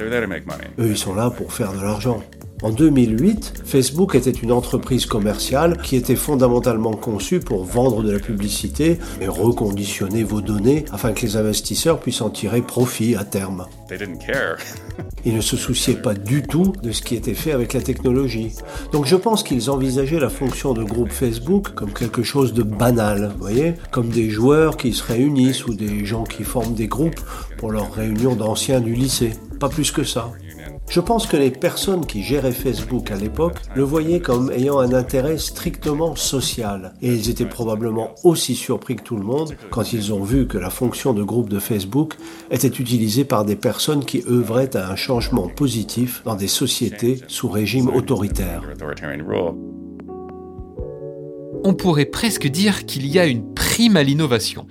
Eux, 0.80 0.90
ils 0.90 0.98
sont 0.98 1.16
là 1.16 1.32
pour 1.32 1.52
faire 1.52 1.74
de 1.74 1.82
l'argent. 1.82 2.22
En 2.64 2.72
2008, 2.72 3.54
Facebook 3.66 4.16
était 4.16 4.32
une 4.32 4.52
entreprise 4.52 5.06
commerciale 5.06 5.78
qui 5.80 5.96
était 5.96 6.16
fondamentalement 6.16 6.94
conçue 6.94 7.40
pour 7.40 7.64
vendre 7.64 8.02
de 8.02 8.12
la 8.12 8.18
publicité 8.18 8.98
et 9.22 9.28
reconditionner 9.28 10.24
vos 10.24 10.42
données 10.42 10.84
afin 10.92 11.14
que 11.14 11.22
les 11.22 11.38
investisseurs 11.38 12.00
puissent 12.00 12.22
en 12.22 12.32
tirer 12.32 12.64
profit 12.64 13.16
à 13.16 13.26
terme. 13.26 13.68
Ils 15.26 15.36
ne 15.36 15.42
se 15.42 15.56
souciaient 15.56 16.02
pas 16.02 16.16
du 16.16 16.42
tout 16.42 16.74
de 16.82 16.92
ce 16.92 17.04
qui 17.04 17.14
était 17.14 17.36
fait 17.36 17.52
avec 17.52 17.74
la 17.74 17.82
technologie. 17.82 18.54
Donc 18.92 19.06
je 19.06 19.16
pense 19.16 19.44
qu'ils 19.44 19.70
envisageaient 19.70 20.20
la 20.20 20.30
fonction 20.30 20.74
de 20.74 20.84
groupe 20.84 21.12
Facebook 21.12 21.76
comme 21.76 21.94
quelque 21.94 22.24
chose 22.24 22.54
de 22.54 22.64
banal, 22.64 23.34
vous 23.36 23.42
voyez, 23.42 23.76
comme 23.92 24.10
des 24.10 24.32
joueurs 24.32 24.78
qui 24.78 24.94
se 24.94 25.04
réunissent 25.04 25.68
ou 25.68 25.76
des 25.76 26.06
gens 26.06 26.24
qui 26.24 26.44
forment 26.44 26.74
des 26.74 26.88
groupes 26.88 27.22
pour 27.60 27.72
leur 27.72 27.94
réunion 27.94 28.36
d'anciens 28.36 28.82
du 28.82 28.96
lycée. 28.96 29.34
Pas 29.60 29.70
plus 29.70 29.92
que 29.92 30.04
ça. 30.04 30.32
Je 30.90 31.02
pense 31.02 31.28
que 31.28 31.36
les 31.36 31.52
personnes 31.52 32.06
qui 32.06 32.24
géraient 32.24 32.54
Facebook 32.54 33.12
à 33.12 33.18
l'époque 33.18 33.58
le 33.76 33.84
voyaient 33.84 34.22
comme 34.22 34.52
ayant 34.52 34.80
un 34.80 34.94
intérêt 34.94 35.38
strictement 35.38 36.16
social. 36.16 36.94
Et 37.02 37.14
ils 37.14 37.30
étaient 37.30 37.46
probablement 37.46 38.16
aussi 38.24 38.56
surpris 38.56 38.96
que 38.96 39.04
tout 39.04 39.18
le 39.18 39.24
monde 39.24 39.54
quand 39.70 39.92
ils 39.92 40.14
ont 40.14 40.24
vu 40.24 40.48
que 40.48 40.58
la 40.58 40.70
fonction 40.70 41.14
de 41.14 41.24
groupe 41.24 41.50
de 41.50 41.60
Facebook 41.60 42.14
était 42.52 42.68
utilisée 42.70 43.26
par 43.26 43.44
des 43.44 43.58
personnes 43.58 44.06
qui 44.06 44.24
œuvraient 44.30 44.78
à 44.78 44.90
un 44.90 44.96
changement 44.96 45.50
positif 45.50 46.22
dans 46.24 46.36
des 46.36 46.48
sociétés 46.48 47.20
sous 47.28 47.50
régime 47.50 47.90
autoritaire. 47.90 48.62
On 51.66 51.74
pourrait 51.74 52.06
presque 52.06 52.48
dire 52.48 52.86
qu'il 52.86 53.08
y 53.08 53.20
a 53.20 53.26
une 53.26 53.54
prime 53.54 53.98
à 53.98 54.04
l'innovation 54.04 54.68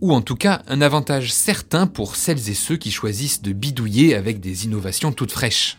ou 0.00 0.12
en 0.12 0.20
tout 0.20 0.36
cas 0.36 0.62
un 0.68 0.80
avantage 0.80 1.32
certain 1.32 1.86
pour 1.86 2.16
celles 2.16 2.50
et 2.50 2.54
ceux 2.54 2.76
qui 2.76 2.90
choisissent 2.90 3.42
de 3.42 3.52
bidouiller 3.52 4.14
avec 4.14 4.40
des 4.40 4.64
innovations 4.64 5.12
toutes 5.12 5.32
fraîches. 5.32 5.78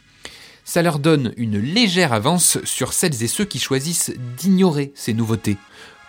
Ça 0.64 0.82
leur 0.82 1.00
donne 1.00 1.34
une 1.38 1.60
légère 1.60 2.12
avance 2.12 2.58
sur 2.64 2.94
celles 2.94 3.24
et 3.24 3.28
ceux 3.28 3.46
qui 3.46 3.60
choisissent 3.60 4.14
d'ignorer 4.38 4.92
ces 4.96 5.14
nouveautés, 5.14 5.58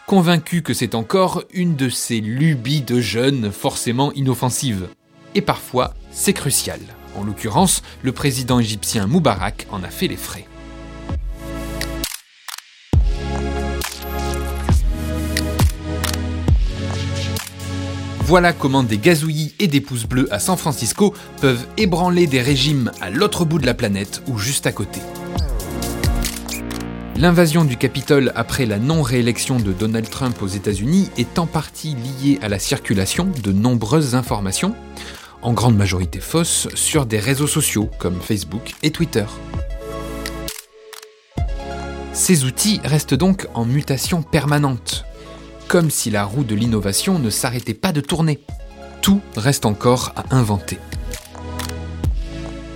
convaincus 0.07 0.62
que 0.62 0.73
c'est 0.73 0.95
encore 0.95 1.45
une 1.53 1.77
de 1.77 1.88
ces 1.88 2.21
lubies 2.21 2.81
de 2.81 3.01
jeunes 3.01 3.53
forcément 3.53 4.12
inoffensives. 4.12 4.88
Et 5.35 5.42
parfois, 5.42 5.95
c'est 6.11 6.33
crucial. 6.33 6.81
En 7.16 7.25
l'occurrence, 7.25 7.83
le 8.03 8.12
président 8.12 8.59
égyptien 8.59 9.07
Moubarak 9.07 9.66
en 9.71 9.83
a 9.83 9.88
fait 9.90 10.09
les 10.09 10.16
frais. 10.16 10.47
Voilà 18.27 18.53
comment 18.53 18.83
des 18.83 18.99
gazouillis 18.99 19.55
et 19.61 19.69
des 19.69 19.81
pouces 19.81 20.05
bleus 20.05 20.27
à 20.33 20.41
San 20.41 20.57
Francisco 20.57 21.15
peuvent 21.41 21.65
ébranler 21.77 22.27
des 22.27 22.43
régimes 22.43 22.91
à 23.01 23.09
l'autre 23.09 23.45
bout 23.45 23.61
de 23.61 23.67
la 23.67 23.73
planète 23.73 24.21
ou 24.27 24.37
juste 24.37 24.67
à 24.67 24.73
côté. 24.73 25.01
L'invasion 27.15 27.65
du 27.65 27.77
Capitole 27.77 28.33
après 28.35 28.67
la 28.67 28.81
non-réélection 28.81 29.61
de 29.61 29.73
Donald 29.73 30.11
Trump 30.11 30.43
aux 30.43 30.49
États-Unis 30.49 31.09
est 31.17 31.39
en 31.39 31.47
partie 31.47 31.95
liée 31.95 32.41
à 32.43 32.49
la 32.49 32.59
circulation 32.59 33.31
de 33.45 33.53
nombreuses 33.53 34.17
informations, 34.17 34.75
en 35.41 35.53
grande 35.53 35.77
majorité 35.77 36.19
fausses, 36.19 36.67
sur 36.75 37.07
des 37.07 37.21
réseaux 37.21 37.47
sociaux 37.47 37.89
comme 38.01 38.21
Facebook 38.21 38.75
et 38.83 38.91
Twitter. 38.91 39.27
Ces 42.12 42.45
outils 42.45 42.81
restent 42.83 43.15
donc 43.15 43.47
en 43.55 43.65
mutation 43.65 44.23
permanente, 44.23 45.06
comme 45.68 45.90
si 45.90 46.11
la 46.11 46.24
roue 46.24 46.44
de 46.44 46.55
l'innovation 46.55 47.18
ne 47.18 47.31
s'arrêtait 47.31 47.74
pas 47.74 47.92
de 47.92 48.00
tourner. 48.00 48.40
Tout 49.02 49.20
reste 49.37 49.66
encore 49.66 50.12
à 50.16 50.35
inventer. 50.35 50.79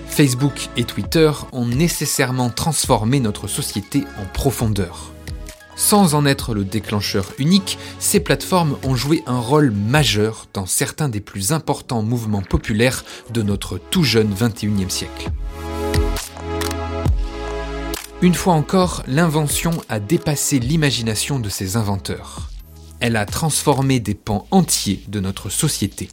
Facebook 0.07 0.69
et 0.77 0.85
Twitter 0.85 1.31
ont 1.53 1.67
nécessairement 1.67 2.51
transformé 2.51 3.21
notre 3.21 3.47
société 3.47 4.05
en 4.19 4.27
profondeur. 4.27 5.13
Sans 5.77 6.15
en 6.15 6.27
être 6.27 6.53
le 6.53 6.65
déclencheur 6.65 7.33
unique, 7.39 7.79
ces 7.99 8.21
plateformes 8.21 8.77
ont 8.85 8.95
joué 8.95 9.23
un 9.27 9.39
rôle 9.39 9.71
majeur 9.71 10.47
dans 10.53 10.67
certains 10.67 11.09
des 11.09 11.21
plus 11.21 11.53
importants 11.53 12.03
mouvements 12.03 12.43
populaires 12.43 13.05
de 13.31 13.41
notre 13.41 13.79
tout 13.79 14.05
jeune 14.05 14.35
21e 14.35 14.91
siècle. 14.91 15.31
Une 18.21 18.35
fois 18.35 18.53
encore, 18.53 19.03
l'invention 19.07 19.71
a 19.89 20.01
dépassé 20.01 20.59
l'imagination 20.59 21.41
de 21.41 21.49
ses 21.49 21.79
inventeurs 21.79 22.50
elle 23.01 23.17
a 23.17 23.27
transformé 23.27 23.99
des 23.99 24.15
pans 24.15 24.47
entiers 24.51 25.03
de 25.09 25.21
notre 25.21 25.49
société. 25.49 26.09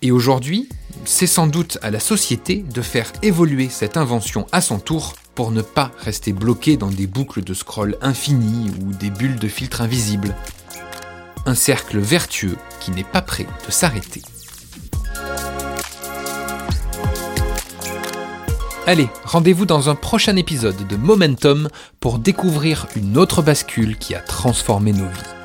Et 0.00 0.12
aujourd'hui, 0.12 0.68
c'est 1.04 1.26
sans 1.26 1.48
doute 1.48 1.78
à 1.82 1.90
la 1.90 1.98
société 1.98 2.64
de 2.72 2.82
faire 2.82 3.12
évoluer 3.22 3.68
cette 3.68 3.96
invention 3.96 4.46
à 4.52 4.60
son 4.60 4.78
tour 4.78 5.14
pour 5.34 5.50
ne 5.50 5.62
pas 5.62 5.90
rester 5.98 6.32
bloqué 6.32 6.76
dans 6.76 6.90
des 6.90 7.06
boucles 7.06 7.42
de 7.42 7.54
scroll 7.54 7.96
infinies 8.00 8.70
ou 8.80 8.92
des 8.92 9.10
bulles 9.10 9.38
de 9.38 9.48
filtres 9.48 9.82
invisibles. 9.82 10.36
Un 11.46 11.54
cercle 11.54 11.98
vertueux 11.98 12.56
qui 12.80 12.92
n'est 12.92 13.04
pas 13.04 13.22
prêt 13.22 13.46
de 13.66 13.72
s'arrêter. 13.72 14.22
Allez, 18.86 19.08
rendez-vous 19.24 19.66
dans 19.66 19.90
un 19.90 19.94
prochain 19.94 20.36
épisode 20.36 20.86
de 20.86 20.96
Momentum 20.96 21.68
pour 22.00 22.18
découvrir 22.18 22.86
une 22.96 23.18
autre 23.18 23.42
bascule 23.42 23.98
qui 23.98 24.14
a 24.14 24.20
transformé 24.20 24.92
nos 24.92 25.08
vies. 25.08 25.37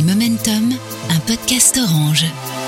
Momentum, 0.00 0.72
un 1.10 1.20
podcast 1.26 1.76
orange. 1.76 2.61